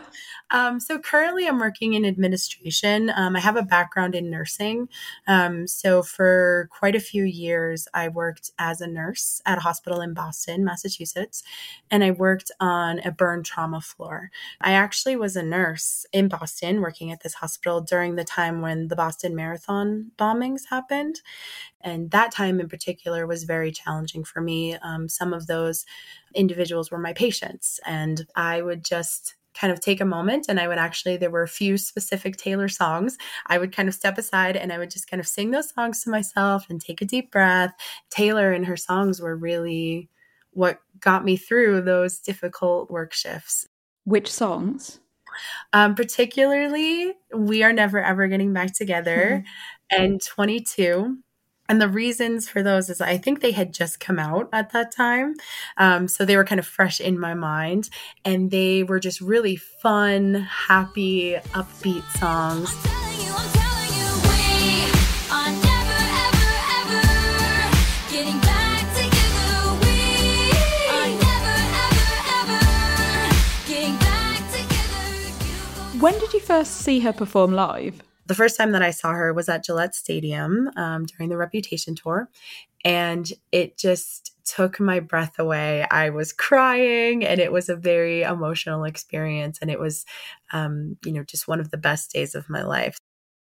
Um, 0.51 0.79
so 0.79 0.97
currently, 0.97 1.47
I'm 1.47 1.59
working 1.59 1.93
in 1.93 2.05
administration. 2.05 3.11
Um, 3.15 3.35
I 3.35 3.39
have 3.39 3.55
a 3.55 3.63
background 3.63 4.15
in 4.15 4.29
nursing. 4.29 4.89
Um, 5.27 5.67
so 5.67 6.01
for 6.01 6.69
quite 6.71 6.95
a 6.95 6.99
few 6.99 7.23
years, 7.23 7.87
I 7.93 8.07
worked 8.07 8.51
as 8.57 8.81
a 8.81 8.87
nurse 8.87 9.41
at 9.45 9.59
a 9.59 9.61
hospital 9.61 10.01
in 10.01 10.13
Boston, 10.13 10.63
Massachusetts, 10.63 11.43
and 11.91 12.03
I 12.03 12.11
worked 12.11 12.51
on 12.59 12.99
a 12.99 13.11
burn 13.11 13.43
trauma 13.43 13.81
floor. 13.81 14.31
I 14.61 14.71
actually 14.73 15.15
was 15.15 15.35
a 15.35 15.43
nurse 15.43 16.05
in 16.11 16.27
Boston 16.27 16.81
working 16.81 17.11
at 17.11 17.21
this 17.21 17.35
hospital 17.35 17.81
during 17.81 18.15
the 18.15 18.23
time 18.23 18.61
when 18.61 18.87
the 18.87 18.95
Boston 18.95 19.35
Marathon 19.35 20.11
bombings 20.17 20.63
happened. 20.69 21.21
And 21.81 22.11
that 22.11 22.31
time 22.31 22.59
in 22.59 22.67
particular 22.67 23.25
was 23.25 23.43
very 23.43 23.71
challenging 23.71 24.23
for 24.23 24.41
me. 24.41 24.75
Um, 24.75 25.07
some 25.07 25.33
of 25.33 25.47
those 25.47 25.85
individuals 26.33 26.91
were 26.91 26.97
my 26.97 27.13
patients, 27.13 27.79
and 27.85 28.25
I 28.35 28.61
would 28.61 28.83
just 28.83 29.35
kind 29.59 29.73
of 29.73 29.79
take 29.79 29.99
a 29.99 30.05
moment 30.05 30.45
and 30.47 30.59
I 30.59 30.67
would 30.67 30.77
actually, 30.77 31.17
there 31.17 31.29
were 31.29 31.43
a 31.43 31.47
few 31.47 31.77
specific 31.77 32.37
Taylor 32.37 32.69
songs. 32.69 33.17
I 33.47 33.57
would 33.57 33.75
kind 33.75 33.89
of 33.89 33.95
step 33.95 34.17
aside 34.17 34.55
and 34.55 34.71
I 34.71 34.77
would 34.77 34.89
just 34.89 35.09
kind 35.09 35.19
of 35.19 35.27
sing 35.27 35.51
those 35.51 35.71
songs 35.71 36.03
to 36.03 36.09
myself 36.09 36.67
and 36.69 36.79
take 36.79 37.01
a 37.01 37.05
deep 37.05 37.31
breath. 37.31 37.73
Taylor 38.09 38.53
and 38.53 38.65
her 38.65 38.77
songs 38.77 39.21
were 39.21 39.35
really 39.35 40.09
what 40.51 40.79
got 40.99 41.25
me 41.25 41.37
through 41.37 41.81
those 41.81 42.19
difficult 42.19 42.89
work 42.89 43.13
shifts. 43.13 43.67
Which 44.05 44.31
songs? 44.31 44.99
Um, 45.73 45.95
particularly, 45.95 47.13
We 47.35 47.63
Are 47.63 47.73
Never 47.73 48.01
Ever 48.01 48.27
Getting 48.27 48.53
Back 48.53 48.73
Together 48.73 49.43
and 49.91 50.21
22 50.21 51.17
and 51.69 51.79
the 51.79 51.87
reasons 51.87 52.49
for 52.49 52.63
those 52.63 52.89
is 52.89 52.99
I 52.99 53.17
think 53.17 53.41
they 53.41 53.51
had 53.51 53.75
just 53.75 53.99
come 53.99 54.17
out 54.17 54.49
at 54.51 54.71
that 54.73 54.91
time. 54.91 55.35
Um, 55.77 56.07
so 56.07 56.25
they 56.25 56.35
were 56.35 56.43
kind 56.43 56.57
of 56.57 56.65
fresh 56.65 56.99
in 56.99 57.19
my 57.19 57.35
mind. 57.35 57.91
And 58.25 58.49
they 58.49 58.81
were 58.81 58.99
just 58.99 59.21
really 59.21 59.55
fun, 59.55 60.33
happy, 60.33 61.35
upbeat 61.53 62.03
songs. 62.17 62.75
When 76.01 76.17
did 76.17 76.33
you 76.33 76.39
first 76.39 76.77
see 76.77 77.01
her 77.01 77.13
perform 77.13 77.51
live? 77.51 78.01
The 78.29 78.35
first 78.35 78.55
time 78.55 78.71
that 78.73 78.83
I 78.83 78.91
saw 78.91 79.11
her 79.11 79.33
was 79.33 79.49
at 79.49 79.65
Gillette 79.65 79.95
Stadium 79.95 80.69
um, 80.77 81.05
during 81.05 81.29
the 81.29 81.35
Reputation 81.35 81.95
tour. 81.95 82.29
And 82.85 83.29
it 83.51 83.75
just 83.75 84.35
took 84.45 84.79
my 84.79 84.99
breath 84.99 85.39
away. 85.39 85.85
I 85.89 86.11
was 86.11 86.31
crying, 86.31 87.25
and 87.25 87.41
it 87.41 87.51
was 87.51 87.69
a 87.69 87.75
very 87.75 88.21
emotional 88.21 88.83
experience. 88.83 89.57
And 89.61 89.71
it 89.71 89.79
was, 89.79 90.05
um, 90.53 90.95
you 91.03 91.11
know, 91.11 91.23
just 91.23 91.47
one 91.47 91.59
of 91.59 91.71
the 91.71 91.77
best 91.77 92.13
days 92.13 92.35
of 92.35 92.49
my 92.49 92.61
life. 92.61 92.97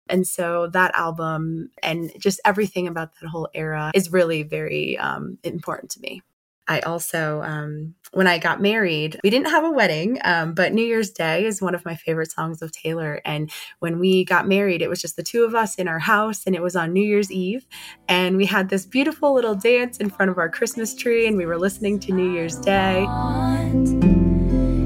And 0.09 0.27
so 0.27 0.69
that 0.69 0.95
album 0.95 1.71
and 1.83 2.13
just 2.19 2.41
everything 2.45 2.87
about 2.87 3.11
that 3.21 3.29
whole 3.29 3.49
era 3.53 3.91
is 3.95 4.13
really 4.13 4.45
very 4.45 4.97
um, 4.97 5.39
important 5.43 5.91
to 5.93 6.01
me. 6.01 6.23
I 6.69 6.81
also, 6.81 7.43
um, 7.43 7.95
when 8.13 8.27
I 8.27 8.39
got 8.39 8.61
married, 8.61 9.19
we 9.25 9.31
didn't 9.31 9.51
have 9.51 9.65
a 9.65 9.71
wedding, 9.71 10.19
um, 10.23 10.53
but 10.53 10.73
New 10.73 10.85
Year's 10.85 11.11
Day 11.11 11.47
is 11.47 11.63
one 11.63 11.75
of 11.75 11.85
my 11.85 11.95
favorite 11.95 12.31
songs 12.31 12.61
of 12.61 12.73
Taylor. 12.73 13.21
And 13.25 13.51
when 13.79 13.99
we 13.99 14.25
got 14.25 14.47
married, 14.47 14.83
it 14.83 14.89
was 14.89 15.01
just 15.01 15.17
the 15.17 15.23
two 15.23 15.45
of 15.45 15.55
us 15.55 15.77
in 15.77 15.89
our 15.89 15.99
house, 15.99 16.45
and 16.47 16.55
it 16.55 16.63
was 16.63 16.77
on 16.77 16.93
New 16.93 17.05
Year's 17.05 17.33
Eve. 17.33 17.67
And 18.09 18.37
we 18.37 18.45
had 18.45 18.69
this 18.69 18.85
beautiful 18.85 19.35
little 19.35 19.55
dance 19.55 19.97
in 19.97 20.11
front 20.11 20.31
of 20.31 20.39
our 20.39 20.51
Christmas 20.51 20.95
tree, 20.95 21.27
and 21.27 21.37
we 21.37 21.47
were 21.47 21.59
listening 21.59 21.99
to 22.01 22.13
New 22.13 22.31
Year's 22.33 22.57
Day. 22.57 23.03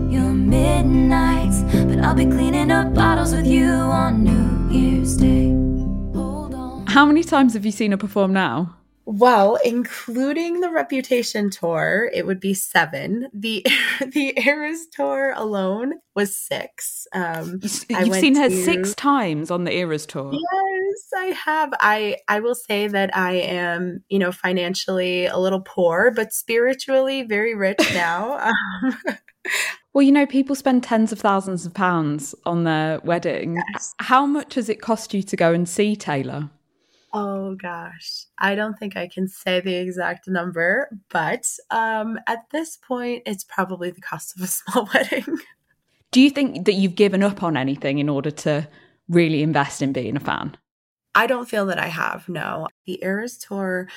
Your 0.09 0.33
midnights, 0.33 1.63
but 1.85 1.99
I'll 1.99 2.15
be 2.15 2.27
cleaning 2.27 2.71
up 2.71 2.95
bottles 2.95 3.35
with 3.35 3.47
you 3.47 3.67
on 3.67 4.23
New 4.23 4.77
Year's 4.79 5.17
Day. 5.17 5.51
How 6.93 7.07
many 7.07 7.25
times 7.25 7.55
have 7.55 7.65
you 7.65 7.73
seen 7.73 7.91
her 7.93 7.97
perform 7.97 8.35
now? 8.35 8.77
Well, 9.15 9.59
including 9.63 10.61
the 10.61 10.71
Reputation 10.71 11.51
tour, 11.51 12.11
it 12.15 12.25
would 12.25 12.41
be 12.41 12.55
seven. 12.55 13.29
The 13.35 13.63
the 14.01 14.33
Eras 14.43 14.87
tour 14.91 15.35
alone 15.37 15.95
was 16.15 16.35
six. 16.35 17.07
Um, 17.13 17.61
You've 17.61 18.15
seen 18.15 18.37
her 18.37 18.49
to, 18.49 18.65
six 18.65 18.95
times 18.95 19.51
on 19.51 19.65
the 19.65 19.73
Eras 19.73 20.07
tour. 20.07 20.33
Yes, 20.33 21.11
I 21.15 21.27
have. 21.27 21.75
I 21.81 22.17
I 22.27 22.41
will 22.41 22.55
say 22.55 22.89
that 22.89 23.15
I 23.15 23.33
am, 23.35 24.03
you 24.09 24.19
know, 24.19 24.33
financially 24.33 25.27
a 25.27 25.37
little 25.37 25.61
poor, 25.61 26.11
but 26.11 26.33
spiritually 26.33 27.23
very 27.23 27.55
rich 27.55 27.87
now. 27.93 28.49
um, 28.49 28.97
well, 29.93 30.01
you 30.01 30.13
know, 30.13 30.25
people 30.25 30.57
spend 30.57 30.85
tens 30.85 31.13
of 31.13 31.21
thousands 31.21 31.67
of 31.67 31.75
pounds 31.75 32.35
on 32.47 32.65
their 32.65 32.99
wedding. 33.01 33.63
Yes. 33.75 33.95
How 33.99 34.25
much 34.25 34.55
has 34.55 34.71
it 34.71 34.81
cost 34.81 35.13
you 35.13 35.23
to 35.23 35.37
go 35.37 35.53
and 35.53 35.69
see 35.69 35.97
Taylor? 35.97 36.49
Oh 37.15 37.55
gosh, 37.55 38.25
I 38.39 38.55
don't 38.55 38.79
think 38.79 38.97
I 38.97 39.07
can 39.07 39.29
say 39.29 39.61
the 39.61 39.75
exact 39.75 40.29
number, 40.29 40.89
but 41.11 41.47
um, 41.71 42.19
at 42.27 42.49
this 42.51 42.79
point, 42.79 43.25
it's 43.27 43.45
probably 43.45 43.91
the 43.91 44.01
cost 44.01 44.35
of 44.37 44.43
a 44.43 44.47
small 44.49 44.89
wedding. 44.95 45.39
Do 46.11 46.21
you 46.21 46.31
think 46.31 46.67
that 46.67 46.75
you've 46.75 46.95
given 46.95 47.23
up 47.23 47.43
on 47.43 47.57
anything 47.57 47.99
in 47.99 48.09
order 48.09 48.31
to 48.31 48.69
really 49.09 49.43
invest 49.43 49.83
in 49.83 49.93
being 49.93 50.17
a 50.17 50.21
fan? 50.21 50.57
I 51.15 51.27
don't 51.27 51.49
feel 51.49 51.67
that 51.67 51.79
I 51.79 51.89
have. 51.89 52.29
No, 52.29 52.69
the 52.87 52.99
Eras 53.03 53.37
Tour 53.37 53.89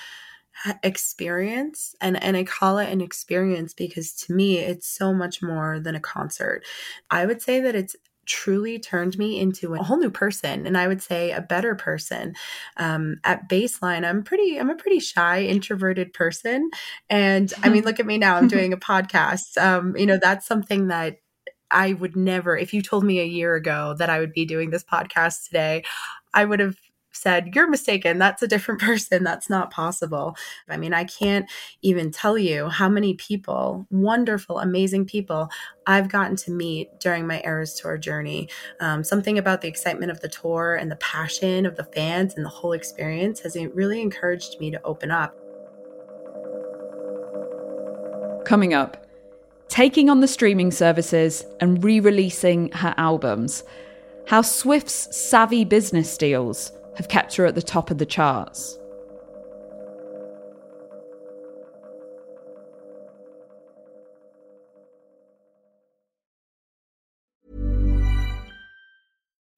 experience 0.84 1.96
and 2.00 2.22
and 2.24 2.38
I 2.38 2.46
call 2.46 2.78
it 2.78 2.90
an 2.90 3.02
experience 3.02 3.74
because 3.74 4.14
to 4.14 4.34
me 4.34 4.58
it's 4.60 4.88
so 4.88 5.14
much 5.14 5.42
more 5.42 5.80
than 5.80 5.96
a 5.96 6.00
concert. 6.00 6.64
I 7.12 7.26
would 7.26 7.42
say 7.42 7.60
that 7.60 7.76
it's 7.76 7.96
truly 8.26 8.80
turned 8.80 9.18
me 9.18 9.40
into 9.40 9.74
a 9.74 9.84
whole 9.84 9.98
new 9.98 10.10
person 10.10 10.66
and 10.66 10.78
i 10.78 10.88
would 10.88 11.02
say 11.02 11.32
a 11.32 11.42
better 11.42 11.76
person. 11.76 12.36
Um, 12.78 13.18
at 13.24 13.48
baseline 13.50 14.08
i'm 14.08 14.24
pretty 14.24 14.60
i'm 14.60 14.70
a 14.70 14.76
pretty 14.76 15.00
shy 15.00 15.44
introverted 15.44 16.14
person 16.14 16.70
and 17.10 17.54
i 17.64 17.70
mean 17.70 17.84
look 17.86 18.00
at 18.00 18.06
me 18.06 18.18
now 18.18 18.36
i'm 18.36 18.48
doing 18.48 18.74
a 18.74 18.78
podcast. 18.78 19.58
Um, 19.62 19.96
you 19.98 20.06
know 20.06 20.18
that's 20.18 20.46
something 20.46 20.88
that 20.88 21.18
I 21.72 21.94
would 21.94 22.16
never, 22.16 22.56
if 22.56 22.74
you 22.74 22.82
told 22.82 23.04
me 23.04 23.20
a 23.20 23.26
year 23.26 23.56
ago 23.56 23.96
that 23.98 24.10
I 24.10 24.20
would 24.20 24.34
be 24.34 24.46
doing 24.46 24.70
this 24.70 24.84
podcast 24.84 25.46
today, 25.46 25.84
I 26.34 26.46
would 26.46 26.60
have 26.60 26.78
said, 27.16 27.56
You're 27.56 27.70
mistaken. 27.70 28.18
That's 28.18 28.42
a 28.42 28.48
different 28.48 28.82
person. 28.90 29.24
That's 29.24 29.50
not 29.50 29.72
possible. 29.72 30.36
I 30.70 30.78
mean, 30.78 30.94
I 30.94 31.06
can't 31.06 31.50
even 31.82 32.12
tell 32.12 32.38
you 32.38 32.70
how 32.70 32.90
many 32.90 33.14
people, 33.16 33.88
wonderful, 33.90 34.60
amazing 34.60 35.06
people, 35.06 35.50
I've 35.88 36.10
gotten 36.10 36.36
to 36.38 36.52
meet 36.52 37.00
during 37.00 37.28
my 37.28 37.42
Eras 37.44 37.80
Tour 37.80 37.98
journey. 37.98 38.50
Um, 38.80 39.04
something 39.04 39.38
about 39.38 39.62
the 39.62 39.68
excitement 39.68 40.12
of 40.12 40.20
the 40.22 40.30
tour 40.30 40.76
and 40.76 40.92
the 40.92 40.96
passion 40.98 41.66
of 41.66 41.76
the 41.76 41.84
fans 41.84 42.34
and 42.36 42.46
the 42.46 42.50
whole 42.50 42.74
experience 42.74 43.40
has 43.42 43.56
really 43.74 44.02
encouraged 44.02 44.60
me 44.60 44.72
to 44.72 44.82
open 44.84 45.12
up. 45.12 45.36
Coming 48.46 48.74
up, 48.74 49.06
taking 49.68 50.10
on 50.10 50.22
the 50.22 50.28
streaming 50.28 50.72
services 50.72 51.46
and 51.60 51.84
re 51.84 52.00
releasing 52.00 52.72
her 52.72 52.94
albums. 52.98 53.64
How 54.28 54.42
Swift's 54.42 55.16
savvy 55.16 55.66
business 55.66 56.18
deals 56.18 56.72
have 56.98 57.08
kept 57.08 57.36
her 57.36 57.46
at 57.46 57.56
the 57.56 57.62
top 57.62 57.92
of 57.92 57.98
the 57.98 58.06
charts. 58.06 58.80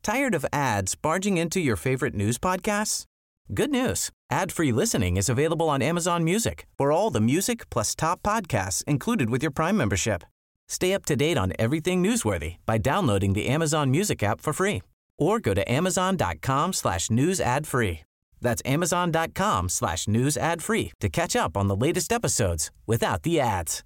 Tired 0.04 0.36
of 0.36 0.46
ads 0.54 0.96
barging 0.96 1.38
into 1.38 1.60
your 1.60 1.76
favorite 1.76 2.16
news 2.16 2.38
podcasts? 2.38 3.04
Good 3.54 3.72
news. 3.72 4.10
Ad-free 4.32 4.72
listening 4.72 5.18
is 5.18 5.28
available 5.28 5.70
on 5.70 5.82
Amazon 5.82 6.24
Music 6.24 6.66
for 6.78 6.94
all 6.94 7.10
the 7.10 7.20
music 7.20 7.70
plus 7.70 7.94
top 7.94 8.24
podcasts 8.24 8.84
included 8.86 9.30
with 9.30 9.42
your 9.42 9.52
Prime 9.52 9.76
membership. 9.76 10.24
Stay 10.70 10.94
up 10.94 11.06
to 11.06 11.18
date 11.18 11.38
on 11.38 11.52
everything 11.60 12.02
newsworthy 12.02 12.56
by 12.66 12.78
downloading 12.78 13.34
the 13.34 13.48
Amazon 13.48 13.92
Music 13.92 14.24
app 14.24 14.40
for 14.40 14.54
free 14.54 14.82
or 15.18 15.40
go 15.40 15.54
to 15.54 15.70
amazon.com 15.72 16.74
slash 16.74 17.10
news 17.10 17.42
ad 17.42 17.68
free. 17.68 18.02
That's 18.42 18.62
amazon.com 18.66 19.70
slash 19.70 20.08
news 20.08 20.38
ad 20.38 20.62
free 20.62 20.92
to 21.00 21.10
catch 21.10 21.36
up 21.36 21.58
on 21.58 21.68
the 21.68 21.76
latest 21.76 22.12
episodes 22.14 22.72
without 22.86 23.24
the 23.24 23.40
ads. 23.40 23.84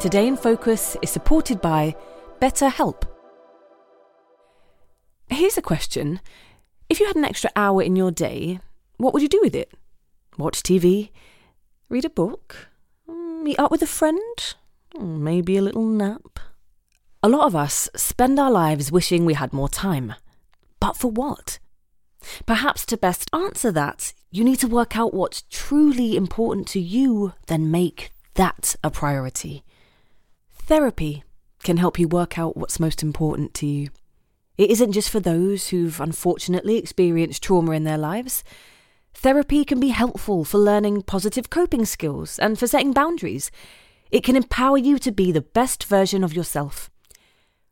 Today 0.00 0.26
in 0.26 0.36
Focus 0.36 0.96
is 1.02 1.10
supported 1.10 1.60
by 1.60 1.94
BetterHelp. 2.40 3.02
Here's 5.28 5.58
a 5.58 5.62
question. 5.62 6.20
If 6.88 7.00
you 7.00 7.06
had 7.06 7.16
an 7.16 7.24
extra 7.24 7.50
hour 7.54 7.82
in 7.82 7.96
your 7.96 8.10
day, 8.10 8.60
what 8.96 9.12
would 9.12 9.22
you 9.22 9.28
do 9.28 9.40
with 9.42 9.54
it? 9.54 9.70
Watch 10.38 10.62
TV? 10.62 11.10
Read 11.88 12.04
a 12.04 12.10
book? 12.10 12.68
Mm, 13.08 13.42
meet 13.42 13.58
up 13.58 13.70
with 13.70 13.82
a 13.82 13.86
friend? 13.86 14.18
Mm, 14.94 15.18
maybe 15.20 15.56
a 15.56 15.62
little 15.62 15.86
nap? 15.86 16.40
A 17.22 17.28
lot 17.28 17.46
of 17.46 17.54
us 17.54 17.86
spend 17.94 18.38
our 18.38 18.50
lives 18.50 18.90
wishing 18.90 19.26
we 19.26 19.34
had 19.34 19.52
more 19.52 19.68
time. 19.68 20.14
But 20.80 20.96
for 20.96 21.10
what? 21.10 21.58
Perhaps 22.46 22.86
to 22.86 22.96
best 22.96 23.28
answer 23.34 23.70
that, 23.72 24.14
you 24.30 24.42
need 24.42 24.58
to 24.60 24.66
work 24.66 24.96
out 24.96 25.12
what's 25.12 25.44
truly 25.50 26.16
important 26.16 26.66
to 26.68 26.80
you, 26.80 27.34
then 27.46 27.70
make 27.70 28.10
that 28.36 28.74
a 28.82 28.90
priority. 28.90 29.64
Therapy 30.50 31.22
can 31.62 31.76
help 31.76 31.98
you 31.98 32.08
work 32.08 32.38
out 32.38 32.56
what's 32.56 32.80
most 32.80 33.02
important 33.02 33.52
to 33.54 33.66
you. 33.66 33.90
It 34.56 34.70
isn't 34.70 34.92
just 34.92 35.10
for 35.10 35.20
those 35.20 35.68
who've 35.68 36.00
unfortunately 36.00 36.78
experienced 36.78 37.42
trauma 37.42 37.72
in 37.72 37.84
their 37.84 37.98
lives. 37.98 38.42
Therapy 39.12 39.66
can 39.66 39.78
be 39.78 39.88
helpful 39.88 40.42
for 40.42 40.56
learning 40.56 41.02
positive 41.02 41.50
coping 41.50 41.84
skills 41.84 42.38
and 42.38 42.58
for 42.58 42.66
setting 42.66 42.94
boundaries. 42.94 43.50
It 44.10 44.24
can 44.24 44.36
empower 44.36 44.78
you 44.78 44.98
to 45.00 45.12
be 45.12 45.30
the 45.32 45.42
best 45.42 45.84
version 45.84 46.24
of 46.24 46.32
yourself. 46.32 46.90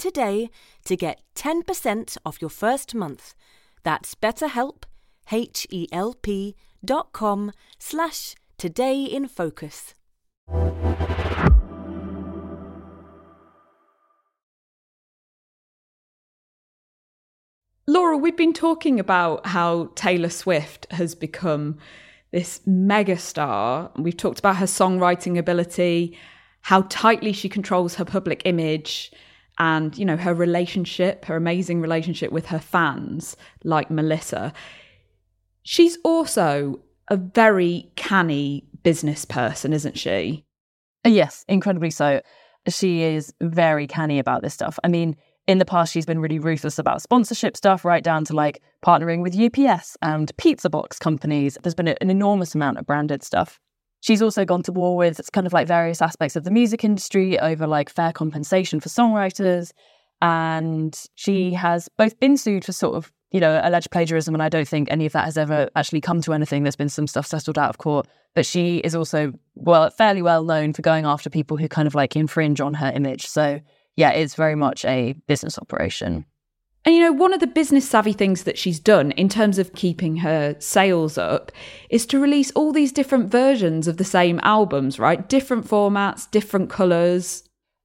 today 0.00 0.50
to 0.86 0.96
get 0.96 1.20
10% 1.36 2.16
off 2.24 2.40
your 2.40 2.50
first 2.50 2.94
month. 2.94 3.34
That's 3.84 4.14
betterhelp, 4.14 4.84
H-E-L-P 5.30 6.56
dot 6.84 7.12
com 7.12 7.52
slash 7.78 8.34
today 8.56 9.04
in 9.04 9.28
focus. 9.28 9.94
Laura, 17.86 18.16
we've 18.16 18.36
been 18.36 18.52
talking 18.52 18.98
about 19.00 19.46
how 19.46 19.90
Taylor 19.96 20.28
Swift 20.30 20.86
has 20.92 21.14
become 21.14 21.76
this 22.30 22.60
megastar. 22.66 23.90
We've 23.98 24.16
talked 24.16 24.38
about 24.38 24.56
her 24.56 24.66
songwriting 24.66 25.36
ability, 25.36 26.16
how 26.62 26.82
tightly 26.82 27.32
she 27.32 27.48
controls 27.48 27.96
her 27.96 28.04
public 28.04 28.42
image, 28.44 29.12
and 29.60 29.96
you 29.96 30.04
know 30.06 30.16
her 30.16 30.34
relationship, 30.34 31.26
her 31.26 31.36
amazing 31.36 31.80
relationship 31.80 32.32
with 32.32 32.46
her 32.46 32.58
fans, 32.58 33.36
like 33.62 33.90
Melissa. 33.90 34.52
She's 35.62 35.98
also 36.02 36.80
a 37.08 37.16
very 37.16 37.92
canny 37.94 38.64
business 38.82 39.24
person, 39.24 39.72
isn't 39.72 39.98
she? 39.98 40.44
Uh, 41.04 41.10
yes, 41.10 41.44
incredibly 41.46 41.90
so. 41.90 42.22
She 42.68 43.02
is 43.02 43.32
very 43.42 43.86
canny 43.86 44.18
about 44.18 44.42
this 44.42 44.54
stuff. 44.54 44.78
I 44.82 44.88
mean, 44.88 45.16
in 45.46 45.58
the 45.58 45.64
past, 45.64 45.92
she's 45.92 46.06
been 46.06 46.20
really 46.20 46.38
ruthless 46.38 46.78
about 46.78 47.02
sponsorship 47.02 47.56
stuff, 47.56 47.84
right 47.84 48.02
down 48.02 48.24
to 48.26 48.32
like 48.32 48.62
partnering 48.84 49.20
with 49.22 49.38
UPS 49.38 49.96
and 50.00 50.34
pizza 50.38 50.70
box 50.70 50.98
companies. 50.98 51.58
There's 51.62 51.74
been 51.74 51.88
an 51.88 52.10
enormous 52.10 52.54
amount 52.54 52.78
of 52.78 52.86
branded 52.86 53.22
stuff. 53.22 53.60
She's 54.00 54.22
also 54.22 54.44
gone 54.44 54.62
to 54.64 54.72
war 54.72 54.96
with 54.96 55.20
kind 55.32 55.46
of 55.46 55.52
like 55.52 55.68
various 55.68 56.00
aspects 56.00 56.36
of 56.36 56.44
the 56.44 56.50
music 56.50 56.84
industry 56.84 57.38
over 57.38 57.66
like 57.66 57.90
fair 57.90 58.12
compensation 58.12 58.80
for 58.80 58.88
songwriters. 58.88 59.72
And 60.22 60.98
she 61.14 61.52
has 61.52 61.88
both 61.96 62.18
been 62.18 62.36
sued 62.36 62.64
for 62.64 62.72
sort 62.72 62.96
of, 62.96 63.12
you 63.30 63.40
know, 63.40 63.60
alleged 63.62 63.90
plagiarism. 63.90 64.34
And 64.34 64.42
I 64.42 64.48
don't 64.48 64.68
think 64.68 64.90
any 64.90 65.06
of 65.06 65.12
that 65.12 65.24
has 65.24 65.38
ever 65.38 65.68
actually 65.76 66.00
come 66.00 66.20
to 66.22 66.32
anything. 66.32 66.62
There's 66.62 66.76
been 66.76 66.88
some 66.88 67.06
stuff 67.06 67.26
settled 67.26 67.58
out 67.58 67.70
of 67.70 67.78
court. 67.78 68.06
But 68.34 68.46
she 68.46 68.78
is 68.78 68.94
also, 68.94 69.32
well, 69.54 69.90
fairly 69.90 70.22
well 70.22 70.44
known 70.44 70.72
for 70.72 70.82
going 70.82 71.04
after 71.04 71.28
people 71.28 71.56
who 71.56 71.68
kind 71.68 71.86
of 71.86 71.94
like 71.94 72.16
infringe 72.16 72.60
on 72.60 72.74
her 72.74 72.92
image. 72.94 73.26
So 73.26 73.60
yeah, 73.96 74.10
it's 74.10 74.34
very 74.34 74.54
much 74.54 74.84
a 74.84 75.14
business 75.26 75.58
operation. 75.58 76.24
And 76.84 76.94
you 76.94 77.02
know, 77.02 77.12
one 77.12 77.34
of 77.34 77.40
the 77.40 77.46
business 77.46 77.88
savvy 77.88 78.14
things 78.14 78.44
that 78.44 78.56
she's 78.56 78.80
done 78.80 79.10
in 79.12 79.28
terms 79.28 79.58
of 79.58 79.74
keeping 79.74 80.16
her 80.18 80.56
sales 80.60 81.18
up 81.18 81.52
is 81.90 82.06
to 82.06 82.18
release 82.18 82.50
all 82.52 82.72
these 82.72 82.90
different 82.90 83.30
versions 83.30 83.86
of 83.86 83.98
the 83.98 84.04
same 84.04 84.40
albums, 84.42 84.98
right? 84.98 85.28
Different 85.28 85.66
formats, 85.66 86.30
different 86.30 86.70
colours. 86.70 87.44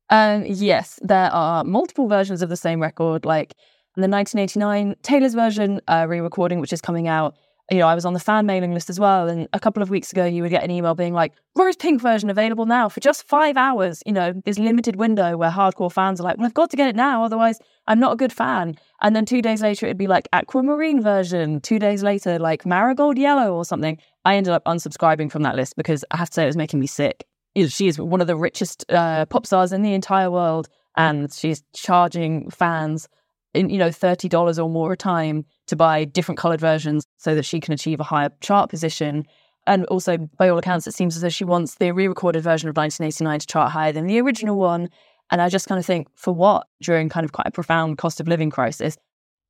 Um, 0.09 0.45
yes, 0.45 0.97
there 1.01 1.29
are 1.31 1.63
multiple 1.65 2.07
versions 2.07 2.41
of 2.41 2.49
the 2.49 2.55
same 2.55 2.81
record, 2.81 3.25
like 3.25 3.55
the 3.95 4.07
1989 4.07 4.95
Taylor's 5.01 5.33
version 5.33 5.81
uh, 5.87 6.05
re 6.07 6.19
recording, 6.19 6.61
which 6.61 6.73
is 6.73 6.81
coming 6.81 7.07
out 7.07 7.35
you 7.71 7.79
know, 7.79 7.87
I 7.87 7.95
was 7.95 8.05
on 8.05 8.13
the 8.13 8.19
fan 8.19 8.45
mailing 8.45 8.73
list 8.73 8.89
as 8.89 8.99
well. 8.99 9.27
And 9.27 9.47
a 9.51 9.59
couple 9.59 9.81
of 9.81 9.89
weeks 9.89 10.11
ago, 10.11 10.25
you 10.25 10.43
would 10.43 10.51
get 10.51 10.63
an 10.63 10.69
email 10.69 10.93
being 10.93 11.13
like, 11.13 11.33
Rose 11.55 11.75
Pink 11.75 11.99
version 11.99 12.29
available 12.29 12.67
now 12.67 12.89
for 12.89 12.99
just 12.99 13.27
five 13.27 13.57
hours. 13.57 14.03
You 14.05 14.13
know, 14.13 14.33
this 14.45 14.59
limited 14.59 14.97
window 14.97 15.35
where 15.35 15.49
hardcore 15.49 15.91
fans 15.91 16.19
are 16.19 16.23
like, 16.23 16.37
well, 16.37 16.45
I've 16.45 16.53
got 16.53 16.69
to 16.71 16.77
get 16.77 16.89
it 16.89 16.95
now. 16.95 17.23
Otherwise, 17.23 17.59
I'm 17.87 17.99
not 17.99 18.13
a 18.13 18.17
good 18.17 18.31
fan. 18.31 18.77
And 19.01 19.15
then 19.15 19.25
two 19.25 19.41
days 19.41 19.63
later, 19.63 19.87
it'd 19.87 19.97
be 19.97 20.07
like 20.07 20.27
Aquamarine 20.31 21.01
version. 21.01 21.59
Two 21.59 21.79
days 21.79 22.03
later, 22.03 22.37
like 22.37 22.65
Marigold 22.65 23.17
Yellow 23.17 23.55
or 23.55 23.65
something. 23.65 23.97
I 24.25 24.35
ended 24.35 24.53
up 24.53 24.65
unsubscribing 24.65 25.31
from 25.31 25.43
that 25.43 25.55
list 25.55 25.75
because 25.75 26.05
I 26.11 26.17
have 26.17 26.29
to 26.29 26.35
say 26.35 26.43
it 26.43 26.47
was 26.47 26.57
making 26.57 26.79
me 26.79 26.87
sick. 26.87 27.25
She 27.67 27.87
is 27.87 27.97
one 27.97 28.21
of 28.21 28.27
the 28.27 28.35
richest 28.35 28.85
uh, 28.91 29.25
pop 29.25 29.45
stars 29.45 29.71
in 29.71 29.81
the 29.81 29.93
entire 29.93 30.29
world. 30.29 30.67
And 30.97 31.33
she's 31.33 31.63
charging 31.73 32.49
fans 32.51 33.07
in, 33.55 33.69
you 33.69 33.79
know, 33.79 33.89
$30 33.89 34.63
or 34.63 34.69
more 34.69 34.93
a 34.93 34.97
time 34.97 35.45
to 35.67 35.75
buy 35.75 36.05
different 36.05 36.37
colored 36.37 36.61
versions 36.61 37.05
so 37.17 37.35
that 37.35 37.45
she 37.45 37.59
can 37.59 37.73
achieve 37.73 37.99
a 37.99 38.03
higher 38.03 38.29
chart 38.41 38.69
position. 38.69 39.25
And 39.67 39.85
also, 39.85 40.17
by 40.37 40.49
all 40.49 40.57
accounts, 40.57 40.85
it 40.87 40.93
seems 40.93 41.15
as 41.15 41.21
though 41.21 41.29
she 41.29 41.43
wants 41.43 41.75
the 41.75 41.91
re 41.91 42.07
recorded 42.07 42.43
version 42.43 42.69
of 42.69 42.77
1989 42.77 43.39
to 43.39 43.47
chart 43.47 43.71
higher 43.71 43.91
than 43.91 44.07
the 44.07 44.21
original 44.21 44.57
one. 44.57 44.89
And 45.31 45.41
I 45.41 45.49
just 45.49 45.67
kind 45.67 45.79
of 45.79 45.85
think, 45.85 46.07
for 46.15 46.33
what? 46.33 46.67
During 46.81 47.09
kind 47.09 47.25
of 47.25 47.31
quite 47.31 47.47
a 47.47 47.51
profound 47.51 47.97
cost 47.97 48.19
of 48.19 48.27
living 48.27 48.51
crisis. 48.51 48.97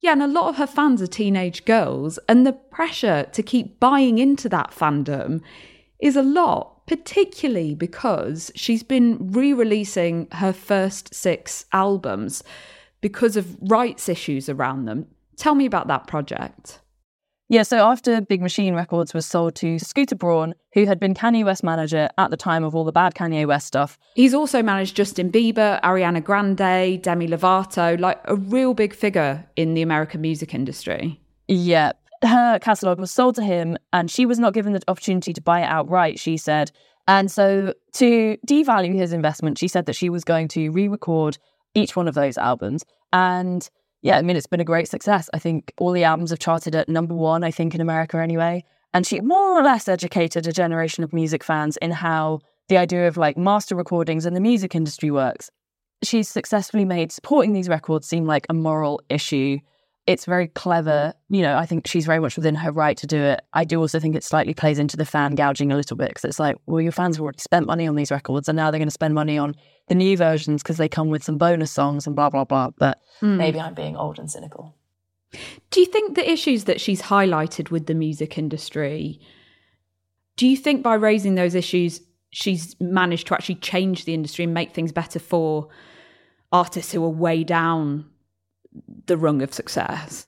Yeah, 0.02 0.14
and 0.14 0.24
a 0.24 0.28
lot 0.28 0.50
of 0.50 0.58
her 0.58 0.68
fans 0.68 1.02
are 1.02 1.08
teenage 1.08 1.66
girls, 1.66 2.20
and 2.30 2.46
the 2.46 2.54
pressure 2.54 3.28
to 3.32 3.44
keep 3.44 3.80
buying 3.80 4.18
into 4.20 4.48
that 4.50 4.72
fandom 4.72 5.42
is 6.00 6.16
a 6.16 6.22
lot, 6.22 6.86
particularly 6.86 7.74
because 7.74 8.52
she's 8.56 8.84
been 8.84 9.32
re 9.32 9.54
releasing 9.54 10.28
her 10.34 10.54
first 10.54 11.14
six 11.14 11.66
albums 11.74 12.44
because 13.02 13.36
of 13.36 13.58
rights 13.62 14.08
issues 14.08 14.48
around 14.50 14.86
them. 14.86 15.08
Tell 15.38 15.56
me 15.56 15.66
about 15.66 15.88
that 15.88 16.08
project. 16.08 16.80
Yeah, 17.48 17.62
so 17.62 17.78
after 17.78 18.22
Big 18.22 18.42
Machine 18.42 18.74
Records 18.74 19.14
was 19.14 19.26
sold 19.26 19.54
to 19.56 19.78
Scooter 19.78 20.16
Braun, 20.16 20.56
who 20.74 20.88
had 20.88 21.00
been 21.00 21.14
Kanye 21.14 21.46
West 21.46 21.64
manager 21.64 22.10
at 22.18 22.32
the 22.32 22.38
time 22.38 22.64
of 22.64 22.74
all 22.74 22.84
the 22.84 22.92
bad 22.92 23.14
Kanye 23.14 23.46
West 23.46 23.68
stuff. 23.68 24.00
He's 24.16 24.34
also 24.34 24.64
managed 24.64 24.96
Justin 24.96 25.32
Bieber, 25.32 25.80
Ariana 25.82 26.24
Grande, 26.24 27.02
Demi 27.02 27.28
Lovato, 27.28 28.00
like 28.00 28.20
a 28.26 28.36
real 28.36 28.74
big 28.74 28.96
figure 28.96 29.46
in 29.56 29.76
the 29.76 29.84
American 29.84 30.22
music 30.22 30.56
industry. 30.56 31.20
Yeah, 31.48 31.92
her 32.24 32.58
catalogue 32.60 33.00
was 33.00 33.12
sold 33.12 33.36
to 33.36 33.44
him, 33.44 33.78
and 33.94 34.10
she 34.10 34.26
was 34.26 34.40
not 34.40 34.56
given 34.56 34.74
the 34.74 34.82
opportunity 34.88 35.32
to 35.32 35.42
buy 35.42 35.62
it 35.62 35.66
outright, 35.66 36.20
she 36.20 36.38
said. 36.38 36.72
And 37.08 37.32
so, 37.32 37.76
to 37.94 38.38
devalue 38.48 38.96
his 38.96 39.14
investment, 39.14 39.60
she 39.60 39.68
said 39.68 39.86
that 39.86 39.96
she 39.96 40.10
was 40.10 40.24
going 40.24 40.48
to 40.50 40.70
re 40.70 40.88
record 40.88 41.38
each 41.76 41.96
one 41.96 42.08
of 42.08 42.16
those 42.16 42.40
albums. 42.40 42.84
And 43.14 43.70
yeah, 44.02 44.18
I 44.18 44.22
mean, 44.22 44.36
it's 44.36 44.48
been 44.48 44.60
a 44.60 44.66
great 44.66 44.88
success. 44.88 45.30
I 45.34 45.40
think 45.40 45.74
all 45.78 45.92
the 45.92 46.04
albums 46.04 46.30
have 46.30 46.40
charted 46.40 46.76
at 46.76 46.88
number 46.88 47.16
one, 47.16 47.44
I 47.44 47.52
think, 47.52 47.74
in 47.74 47.82
America 47.82 48.18
anyway. 48.18 48.64
And 48.94 49.06
she 49.06 49.20
more 49.20 49.60
or 49.60 49.64
less 49.64 49.88
educated 49.88 50.48
a 50.48 50.54
generation 50.54 51.04
of 51.04 51.12
music 51.12 51.44
fans 51.44 51.76
in 51.78 51.92
how 51.92 52.40
the 52.70 52.78
idea 52.78 53.08
of 53.08 53.18
like 53.18 53.38
master 53.38 53.76
recordings 53.76 54.26
and 54.26 54.36
the 54.36 54.40
music 54.40 54.76
industry 54.76 55.12
works. 55.12 55.50
She's 56.04 56.30
successfully 56.30 56.86
made 56.86 57.12
supporting 57.12 57.54
these 57.54 57.68
records 57.68 58.08
seem 58.08 58.26
like 58.26 58.46
a 58.50 58.54
moral 58.54 59.02
issue. 59.10 59.60
it's 60.08 60.26
very 60.26 60.48
clever. 60.50 61.14
You 61.30 61.42
know, 61.42 61.58
I 61.58 61.66
think 61.66 61.88
she's 61.88 62.06
very 62.06 62.20
much 62.20 62.36
within 62.36 62.56
her 62.56 62.72
right 62.72 62.96
to 62.98 63.08
do 63.08 63.18
it. 63.18 63.42
I 63.54 63.64
do 63.64 63.80
also 63.80 64.00
think 64.00 64.16
it 64.16 64.24
slightly 64.24 64.54
plays 64.54 64.78
into 64.78 64.98
the 64.98 65.06
fan 65.06 65.36
gouging 65.36 65.72
a 65.72 65.76
little 65.76 65.98
bit 65.98 66.10
because 66.10 66.26
it's 66.26 66.40
like, 66.40 66.58
well, 66.68 66.82
your 66.82 66.92
fans 66.92 67.16
have 67.16 67.24
already 67.24 67.40
spent 67.40 67.66
money 67.66 67.88
on 67.88 67.96
these 67.96 68.12
records 68.12 68.48
and 68.48 68.56
now 68.56 68.70
they're 68.70 68.80
going 68.80 68.88
to 68.88 68.92
spend 68.92 69.16
money 69.16 69.38
on 69.38 69.56
the 69.88 69.96
new 69.96 70.18
versions 70.18 70.64
because 70.64 70.78
they 70.78 70.90
come 70.90 71.10
with 71.10 71.24
some 71.24 71.38
bonus 71.38 71.72
songs 71.72 72.08
and 72.08 72.16
blah, 72.16 72.30
blah, 72.30 72.44
blah. 72.44 72.72
But 72.78 73.00
Mm. 73.22 73.38
maybe 73.38 73.60
I'm 73.60 73.74
being 73.74 73.96
old 73.96 74.20
and 74.20 74.30
cynical. 74.30 74.76
Do 75.72 75.80
you 75.80 75.86
think 75.86 76.16
the 76.16 76.30
issues 76.30 76.64
that 76.66 76.82
she's 76.82 77.04
highlighted 77.04 77.70
with 77.72 77.86
the 77.88 77.94
music 77.94 78.38
industry, 78.38 79.20
do 80.38 80.48
you 80.48 80.58
think 80.58 80.82
by 80.84 80.96
raising 80.96 81.36
those 81.36 81.56
issues, 81.56 82.02
she's 82.32 82.76
managed 82.80 83.28
to 83.28 83.34
actually 83.34 83.56
change 83.56 84.06
the 84.06 84.14
industry 84.14 84.44
and 84.44 84.54
make 84.54 84.74
things 84.74 84.92
better 84.92 85.20
for 85.20 85.70
artists 86.52 86.92
who 86.92 87.04
are 87.04 87.10
way 87.10 87.44
down 87.44 88.06
the 89.08 89.18
rung 89.18 89.42
of 89.42 89.54
success? 89.54 90.28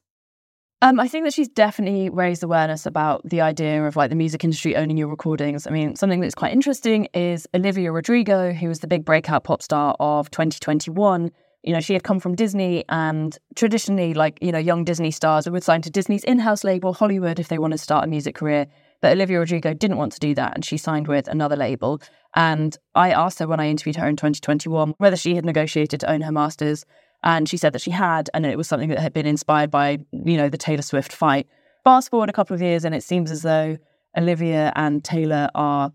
Um, 0.83 0.99
I 0.99 1.07
think 1.07 1.25
that 1.25 1.33
she's 1.33 1.47
definitely 1.47 2.09
raised 2.09 2.43
awareness 2.43 2.85
about 2.85 3.27
the 3.27 3.41
idea 3.41 3.83
of 3.83 3.95
like 3.95 4.11
the 4.11 4.15
music 4.15 4.43
industry 4.43 4.75
owning 4.75 4.95
your 4.95 5.07
recordings. 5.07 5.65
I 5.65 5.71
mean, 5.71 5.95
something 5.95 6.19
that's 6.19 6.35
quite 6.35 6.53
interesting 6.53 7.05
is 7.15 7.47
Olivia 7.55 7.91
Rodrigo, 7.91 8.53
who 8.53 8.67
was 8.67 8.81
the 8.81 8.87
big 8.87 9.03
breakout 9.03 9.43
pop 9.43 9.63
star 9.63 9.95
of 9.99 10.29
2021. 10.29 11.31
You 11.63 11.73
know, 11.73 11.79
she 11.79 11.93
had 11.93 12.03
come 12.03 12.19
from 12.19 12.35
Disney, 12.35 12.85
and 12.89 13.35
traditionally, 13.55 14.13
like, 14.13 14.37
you 14.39 14.51
know, 14.51 14.59
young 14.59 14.83
Disney 14.83 15.09
stars 15.09 15.49
would 15.49 15.63
sign 15.63 15.81
to 15.81 15.89
Disney's 15.89 16.23
in 16.23 16.37
house 16.37 16.63
label, 16.63 16.93
Hollywood, 16.93 17.39
if 17.39 17.47
they 17.47 17.57
wanted 17.57 17.77
to 17.77 17.83
start 17.83 18.05
a 18.05 18.07
music 18.07 18.35
career. 18.35 18.67
But 19.01 19.13
Olivia 19.13 19.39
Rodrigo 19.39 19.73
didn't 19.73 19.97
want 19.97 20.13
to 20.13 20.19
do 20.19 20.35
that, 20.35 20.53
and 20.53 20.63
she 20.63 20.77
signed 20.77 21.07
with 21.07 21.27
another 21.27 21.55
label. 21.55 21.99
And 22.35 22.77
I 22.93 23.11
asked 23.11 23.39
her 23.39 23.47
when 23.47 23.59
I 23.59 23.67
interviewed 23.67 23.95
her 23.95 24.07
in 24.07 24.15
2021 24.15 24.93
whether 24.99 25.17
she 25.17 25.35
had 25.35 25.43
negotiated 25.43 26.01
to 26.01 26.11
own 26.11 26.21
her 26.21 26.31
masters. 26.31 26.85
And 27.27 27.49
she 27.49 27.57
said 27.57 27.73
that 27.73 27.81
she 27.81 27.91
had, 27.91 28.29
and 28.33 28.45
it 28.45 28.57
was 28.57 28.69
something 28.69 28.87
that 28.87 28.99
had 28.99 29.11
been 29.11 29.25
inspired 29.25 29.69
by, 29.69 29.99
you 30.13 30.37
know, 30.37 30.47
the 30.47 30.57
Taylor 30.57 30.81
Swift 30.81 31.11
fight. 31.11 31.45
Fast 31.83 32.09
forward 32.09 32.29
a 32.29 32.33
couple 32.33 32.55
of 32.55 32.61
years, 32.61 32.85
and 32.85 32.95
it 32.95 33.03
seems 33.03 33.31
as 33.31 33.41
though 33.41 33.77
Olivia 34.17 34.71
and 34.77 35.03
Taylor 35.03 35.49
are 35.53 35.91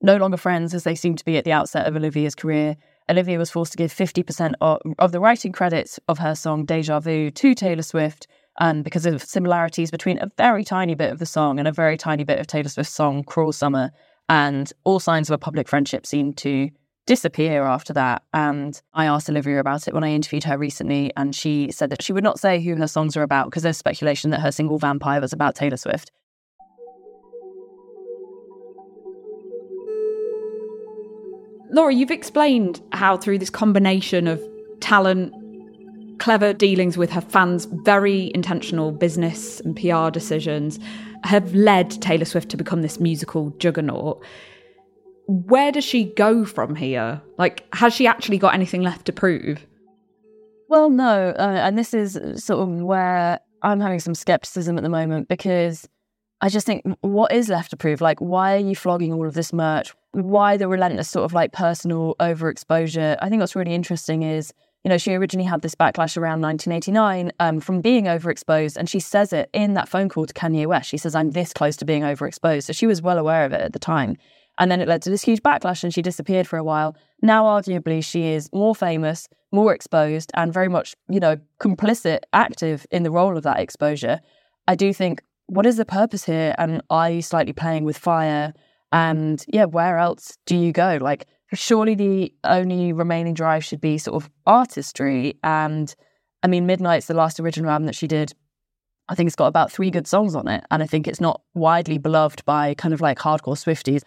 no 0.00 0.16
longer 0.16 0.38
friends 0.38 0.72
as 0.72 0.84
they 0.84 0.94
seem 0.94 1.14
to 1.16 1.26
be 1.26 1.36
at 1.36 1.44
the 1.44 1.52
outset 1.52 1.86
of 1.86 1.94
Olivia's 1.94 2.34
career. 2.34 2.74
Olivia 3.10 3.36
was 3.36 3.50
forced 3.50 3.72
to 3.72 3.76
give 3.76 3.92
50% 3.92 4.54
of, 4.62 4.80
of 4.98 5.12
the 5.12 5.20
writing 5.20 5.52
credits 5.52 6.00
of 6.08 6.16
her 6.16 6.34
song 6.34 6.64
Deja 6.64 7.00
Vu 7.00 7.30
to 7.30 7.54
Taylor 7.54 7.82
Swift. 7.82 8.26
And 8.58 8.82
because 8.82 9.04
of 9.04 9.22
similarities 9.22 9.90
between 9.90 10.18
a 10.20 10.30
very 10.38 10.64
tiny 10.64 10.94
bit 10.94 11.12
of 11.12 11.18
the 11.18 11.26
song 11.26 11.58
and 11.58 11.68
a 11.68 11.72
very 11.72 11.98
tiny 11.98 12.24
bit 12.24 12.38
of 12.38 12.46
Taylor 12.46 12.70
Swift's 12.70 12.94
song 12.94 13.24
Cruel 13.24 13.52
Summer, 13.52 13.90
and 14.30 14.72
all 14.84 15.00
signs 15.00 15.28
of 15.28 15.34
a 15.34 15.38
public 15.38 15.68
friendship 15.68 16.06
seemed 16.06 16.38
to 16.38 16.70
disappear 17.06 17.64
after 17.64 17.92
that. 17.92 18.22
And 18.32 18.80
I 18.94 19.06
asked 19.06 19.28
Olivia 19.28 19.58
about 19.58 19.88
it 19.88 19.94
when 19.94 20.04
I 20.04 20.10
interviewed 20.10 20.44
her 20.44 20.56
recently, 20.56 21.12
and 21.16 21.34
she 21.34 21.70
said 21.72 21.90
that 21.90 22.02
she 22.02 22.12
would 22.12 22.24
not 22.24 22.38
say 22.38 22.60
who 22.60 22.76
her 22.76 22.86
songs 22.86 23.16
are 23.16 23.22
about 23.22 23.46
because 23.46 23.62
there's 23.62 23.76
speculation 23.76 24.30
that 24.30 24.40
her 24.40 24.52
single 24.52 24.78
Vampire 24.78 25.20
was 25.20 25.32
about 25.32 25.54
Taylor 25.54 25.76
Swift. 25.76 26.10
Laura, 31.70 31.94
you've 31.94 32.10
explained 32.10 32.82
how 32.92 33.16
through 33.16 33.38
this 33.38 33.48
combination 33.48 34.26
of 34.26 34.42
talent, 34.80 35.32
clever 36.18 36.52
dealings 36.52 36.98
with 36.98 37.10
her 37.10 37.22
fans, 37.22 37.64
very 37.64 38.30
intentional 38.34 38.92
business 38.92 39.58
and 39.60 39.74
PR 39.74 40.10
decisions 40.10 40.78
have 41.24 41.54
led 41.54 41.90
Taylor 42.02 42.26
Swift 42.26 42.50
to 42.50 42.58
become 42.58 42.82
this 42.82 43.00
musical 43.00 43.50
juggernaut. 43.58 44.22
Where 45.26 45.72
does 45.72 45.84
she 45.84 46.04
go 46.04 46.44
from 46.44 46.74
here? 46.74 47.20
Like, 47.38 47.66
has 47.74 47.94
she 47.94 48.06
actually 48.06 48.38
got 48.38 48.54
anything 48.54 48.82
left 48.82 49.06
to 49.06 49.12
prove? 49.12 49.64
Well, 50.68 50.90
no. 50.90 51.34
Uh, 51.38 51.60
and 51.62 51.76
this 51.76 51.94
is 51.94 52.18
sort 52.42 52.68
of 52.68 52.80
where 52.80 53.40
I'm 53.62 53.80
having 53.80 54.00
some 54.00 54.14
skepticism 54.14 54.76
at 54.78 54.82
the 54.82 54.88
moment 54.88 55.28
because 55.28 55.88
I 56.40 56.48
just 56.48 56.66
think, 56.66 56.82
what 57.02 57.32
is 57.32 57.48
left 57.48 57.70
to 57.70 57.76
prove? 57.76 58.00
Like, 58.00 58.18
why 58.20 58.54
are 58.54 58.58
you 58.58 58.74
flogging 58.74 59.12
all 59.12 59.26
of 59.26 59.34
this 59.34 59.52
merch? 59.52 59.94
Why 60.10 60.56
the 60.56 60.68
relentless 60.68 61.08
sort 61.08 61.24
of 61.24 61.32
like 61.32 61.52
personal 61.52 62.16
overexposure? 62.18 63.16
I 63.20 63.28
think 63.28 63.40
what's 63.40 63.54
really 63.54 63.74
interesting 63.74 64.24
is, 64.24 64.52
you 64.82 64.88
know, 64.88 64.98
she 64.98 65.14
originally 65.14 65.48
had 65.48 65.62
this 65.62 65.76
backlash 65.76 66.16
around 66.16 66.40
1989 66.40 67.30
um, 67.38 67.60
from 67.60 67.80
being 67.80 68.06
overexposed. 68.06 68.76
And 68.76 68.90
she 68.90 68.98
says 68.98 69.32
it 69.32 69.48
in 69.52 69.74
that 69.74 69.88
phone 69.88 70.08
call 70.08 70.26
to 70.26 70.34
Kanye 70.34 70.66
West. 70.66 70.88
She 70.88 70.98
says, 70.98 71.14
I'm 71.14 71.30
this 71.30 71.52
close 71.52 71.76
to 71.76 71.84
being 71.84 72.02
overexposed. 72.02 72.64
So 72.64 72.72
she 72.72 72.88
was 72.88 73.00
well 73.00 73.18
aware 73.18 73.44
of 73.44 73.52
it 73.52 73.60
at 73.60 73.72
the 73.72 73.78
time. 73.78 74.16
And 74.58 74.70
then 74.70 74.80
it 74.80 74.88
led 74.88 75.02
to 75.02 75.10
this 75.10 75.22
huge 75.22 75.42
backlash 75.42 75.82
and 75.82 75.94
she 75.94 76.02
disappeared 76.02 76.46
for 76.46 76.58
a 76.58 76.64
while. 76.64 76.96
Now, 77.22 77.44
arguably, 77.44 78.04
she 78.04 78.26
is 78.28 78.50
more 78.52 78.74
famous, 78.74 79.28
more 79.50 79.74
exposed, 79.74 80.30
and 80.34 80.52
very 80.52 80.68
much, 80.68 80.94
you 81.08 81.20
know, 81.20 81.36
complicit, 81.58 82.20
active 82.32 82.86
in 82.90 83.02
the 83.02 83.10
role 83.10 83.36
of 83.36 83.42
that 83.44 83.60
exposure. 83.60 84.20
I 84.68 84.74
do 84.74 84.92
think, 84.92 85.22
what 85.46 85.66
is 85.66 85.76
the 85.76 85.84
purpose 85.84 86.24
here? 86.24 86.54
And 86.58 86.82
are 86.90 87.10
you 87.10 87.22
slightly 87.22 87.52
playing 87.52 87.84
with 87.84 87.98
fire? 87.98 88.52
And 88.92 89.44
yeah, 89.48 89.64
where 89.64 89.98
else 89.98 90.36
do 90.46 90.56
you 90.56 90.72
go? 90.72 90.98
Like, 91.00 91.26
surely 91.54 91.94
the 91.94 92.32
only 92.44 92.92
remaining 92.92 93.34
drive 93.34 93.64
should 93.64 93.80
be 93.80 93.98
sort 93.98 94.22
of 94.22 94.30
artistry. 94.46 95.38
And 95.42 95.94
I 96.42 96.46
mean, 96.46 96.66
Midnight's 96.66 97.06
the 97.06 97.14
last 97.14 97.40
original 97.40 97.70
album 97.70 97.86
that 97.86 97.94
she 97.94 98.06
did. 98.06 98.34
I 99.08 99.14
think 99.14 99.26
it's 99.26 99.36
got 99.36 99.46
about 99.46 99.72
three 99.72 99.90
good 99.90 100.06
songs 100.06 100.34
on 100.34 100.48
it. 100.48 100.64
And 100.70 100.82
I 100.82 100.86
think 100.86 101.08
it's 101.08 101.20
not 101.20 101.42
widely 101.54 101.98
beloved 101.98 102.44
by 102.44 102.74
kind 102.74 102.94
of 102.94 103.00
like 103.00 103.18
hardcore 103.18 103.56
Swifties. 103.56 104.02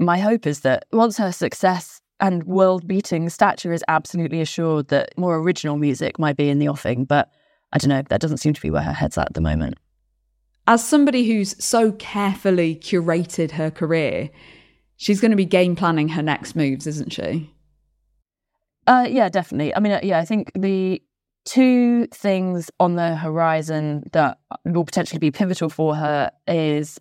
My 0.00 0.18
hope 0.18 0.46
is 0.46 0.60
that 0.60 0.86
once 0.92 1.18
her 1.18 1.30
success 1.30 2.00
and 2.20 2.44
world 2.44 2.88
beating 2.88 3.28
stature 3.28 3.72
is 3.72 3.84
absolutely 3.86 4.40
assured, 4.40 4.88
that 4.88 5.16
more 5.18 5.36
original 5.36 5.76
music 5.76 6.18
might 6.18 6.36
be 6.36 6.48
in 6.48 6.58
the 6.58 6.68
offing. 6.68 7.04
But 7.04 7.30
I 7.72 7.78
don't 7.78 7.90
know, 7.90 8.02
that 8.08 8.20
doesn't 8.20 8.38
seem 8.38 8.54
to 8.54 8.60
be 8.60 8.70
where 8.70 8.82
her 8.82 8.94
head's 8.94 9.18
at 9.18 9.26
at 9.26 9.34
the 9.34 9.40
moment. 9.42 9.76
As 10.66 10.82
somebody 10.86 11.26
who's 11.26 11.62
so 11.62 11.92
carefully 11.92 12.76
curated 12.76 13.52
her 13.52 13.70
career, 13.70 14.30
she's 14.96 15.20
going 15.20 15.32
to 15.32 15.36
be 15.36 15.44
game 15.44 15.76
planning 15.76 16.08
her 16.08 16.22
next 16.22 16.56
moves, 16.56 16.86
isn't 16.86 17.12
she? 17.12 17.52
Uh, 18.86 19.06
yeah, 19.08 19.28
definitely. 19.28 19.74
I 19.76 19.80
mean, 19.80 19.92
uh, 19.92 20.00
yeah, 20.02 20.18
I 20.18 20.24
think 20.24 20.50
the 20.54 21.02
two 21.44 22.06
things 22.06 22.70
on 22.80 22.96
the 22.96 23.16
horizon 23.16 24.04
that 24.12 24.38
will 24.64 24.84
potentially 24.84 25.18
be 25.18 25.30
pivotal 25.30 25.68
for 25.68 25.94
her 25.94 26.30
is 26.46 26.98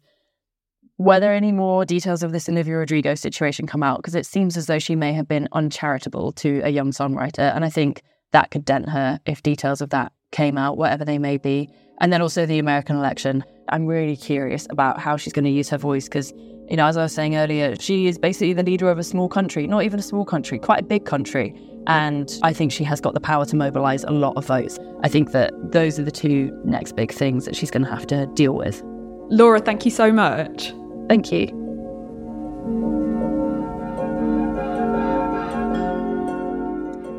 whether 0.99 1.31
any 1.31 1.53
more 1.53 1.85
details 1.85 2.23
of 2.23 2.33
this 2.33 2.49
Olivia 2.49 2.75
Rodrigo 2.75 3.15
situation 3.15 3.65
come 3.65 3.83
out, 3.83 3.99
because 3.99 4.15
it 4.15 4.25
seems 4.25 4.57
as 4.57 4.65
though 4.65 4.79
she 4.79 4.97
may 4.97 5.13
have 5.13 5.29
been 5.29 5.47
uncharitable 5.53 6.33
to 6.33 6.59
a 6.65 6.69
young 6.69 6.91
songwriter. 6.91 7.55
And 7.55 7.63
I 7.63 7.69
think 7.69 8.01
that 8.31 8.51
could 8.51 8.65
dent 8.65 8.89
her 8.89 9.17
if 9.25 9.41
details 9.41 9.79
of 9.79 9.91
that 9.91 10.11
came 10.31 10.57
out, 10.57 10.77
whatever 10.77 11.05
they 11.05 11.17
may 11.17 11.37
be. 11.37 11.69
And 12.01 12.11
then 12.11 12.21
also 12.21 12.45
the 12.45 12.59
American 12.59 12.97
election. 12.97 13.45
I'm 13.69 13.85
really 13.85 14.17
curious 14.17 14.67
about 14.71 14.99
how 14.99 15.15
she's 15.15 15.31
going 15.31 15.45
to 15.45 15.51
use 15.51 15.69
her 15.69 15.77
voice 15.77 16.09
because, 16.09 16.33
you 16.69 16.75
know, 16.75 16.85
as 16.85 16.97
I 16.97 17.03
was 17.03 17.13
saying 17.13 17.37
earlier, 17.37 17.77
she 17.77 18.07
is 18.07 18.17
basically 18.17 18.51
the 18.51 18.63
leader 18.63 18.91
of 18.91 18.99
a 18.99 19.03
small 19.03 19.29
country, 19.29 19.67
not 19.67 19.85
even 19.85 20.01
a 20.01 20.03
small 20.03 20.25
country, 20.25 20.59
quite 20.59 20.81
a 20.81 20.85
big 20.85 21.05
country. 21.05 21.55
And 21.87 22.29
I 22.43 22.51
think 22.51 22.73
she 22.73 22.83
has 22.83 22.99
got 22.99 23.13
the 23.13 23.21
power 23.21 23.45
to 23.45 23.55
mobilize 23.55 24.03
a 24.03 24.11
lot 24.11 24.35
of 24.35 24.45
votes. 24.45 24.77
I 25.01 25.07
think 25.07 25.31
that 25.31 25.53
those 25.71 25.97
are 25.97 26.03
the 26.03 26.11
two 26.11 26.51
next 26.65 26.97
big 26.97 27.13
things 27.13 27.45
that 27.45 27.55
she's 27.55 27.71
going 27.71 27.85
to 27.85 27.89
have 27.89 28.05
to 28.07 28.25
deal 28.33 28.53
with. 28.53 28.83
Laura, 29.31 29.61
thank 29.61 29.85
you 29.85 29.91
so 29.91 30.11
much. 30.11 30.73
Thank 31.09 31.31
you. 31.31 31.47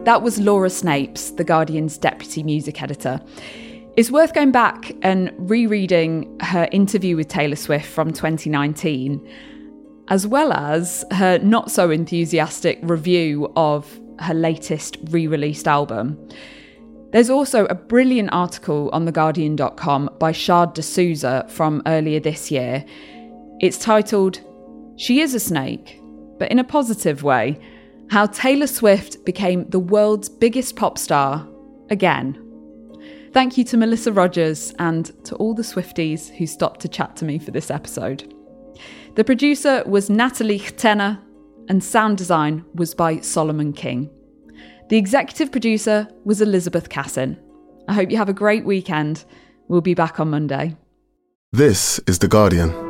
That 0.04 0.22
was 0.22 0.40
Laura 0.40 0.68
Snapes, 0.68 1.36
The 1.36 1.44
Guardian's 1.44 1.98
deputy 1.98 2.42
music 2.42 2.80
editor. 2.82 3.20
It's 3.96 4.10
worth 4.10 4.32
going 4.32 4.52
back 4.52 4.92
and 5.02 5.30
rereading 5.36 6.38
her 6.40 6.68
interview 6.72 7.16
with 7.16 7.28
Taylor 7.28 7.56
Swift 7.56 7.86
from 7.86 8.12
2019, 8.12 9.28
as 10.08 10.26
well 10.26 10.52
as 10.52 11.04
her 11.10 11.38
not 11.40 11.70
so 11.70 11.90
enthusiastic 11.90 12.78
review 12.82 13.52
of 13.56 14.00
her 14.20 14.34
latest 14.34 14.96
re 15.10 15.26
released 15.26 15.68
album. 15.68 16.16
There's 17.12 17.28
also 17.28 17.66
a 17.66 17.74
brilliant 17.74 18.30
article 18.32 18.88
on 18.92 19.06
TheGuardian.com 19.06 20.10
by 20.20 20.32
Shaad 20.32 20.74
D'Souza 20.74 21.44
from 21.48 21.82
earlier 21.86 22.20
this 22.20 22.50
year. 22.52 22.84
It's 23.60 23.76
titled, 23.76 24.40
She 24.96 25.20
is 25.20 25.34
a 25.34 25.40
Snake, 25.40 26.00
but 26.38 26.50
in 26.50 26.58
a 26.58 26.64
positive 26.64 27.22
way 27.22 27.60
How 28.08 28.24
Taylor 28.24 28.66
Swift 28.66 29.22
Became 29.26 29.68
the 29.68 29.78
World's 29.78 30.30
Biggest 30.30 30.76
Pop 30.76 30.96
Star 30.96 31.46
Again. 31.90 32.42
Thank 33.34 33.58
you 33.58 33.64
to 33.64 33.76
Melissa 33.76 34.12
Rogers 34.12 34.74
and 34.78 35.12
to 35.26 35.34
all 35.36 35.52
the 35.52 35.62
Swifties 35.62 36.34
who 36.34 36.46
stopped 36.46 36.80
to 36.80 36.88
chat 36.88 37.16
to 37.16 37.26
me 37.26 37.38
for 37.38 37.50
this 37.50 37.70
episode. 37.70 38.32
The 39.14 39.24
producer 39.24 39.82
was 39.84 40.08
Natalie 40.08 40.58
Chtena, 40.58 41.20
and 41.68 41.84
sound 41.84 42.16
design 42.16 42.64
was 42.74 42.94
by 42.94 43.20
Solomon 43.20 43.74
King. 43.74 44.10
The 44.88 44.96
executive 44.96 45.52
producer 45.52 46.08
was 46.24 46.40
Elizabeth 46.40 46.88
Cassin. 46.88 47.38
I 47.88 47.92
hope 47.92 48.10
you 48.10 48.16
have 48.16 48.30
a 48.30 48.32
great 48.32 48.64
weekend. 48.64 49.24
We'll 49.68 49.80
be 49.82 49.94
back 49.94 50.18
on 50.18 50.30
Monday. 50.30 50.76
This 51.52 52.00
is 52.06 52.20
The 52.20 52.28
Guardian. 52.28 52.89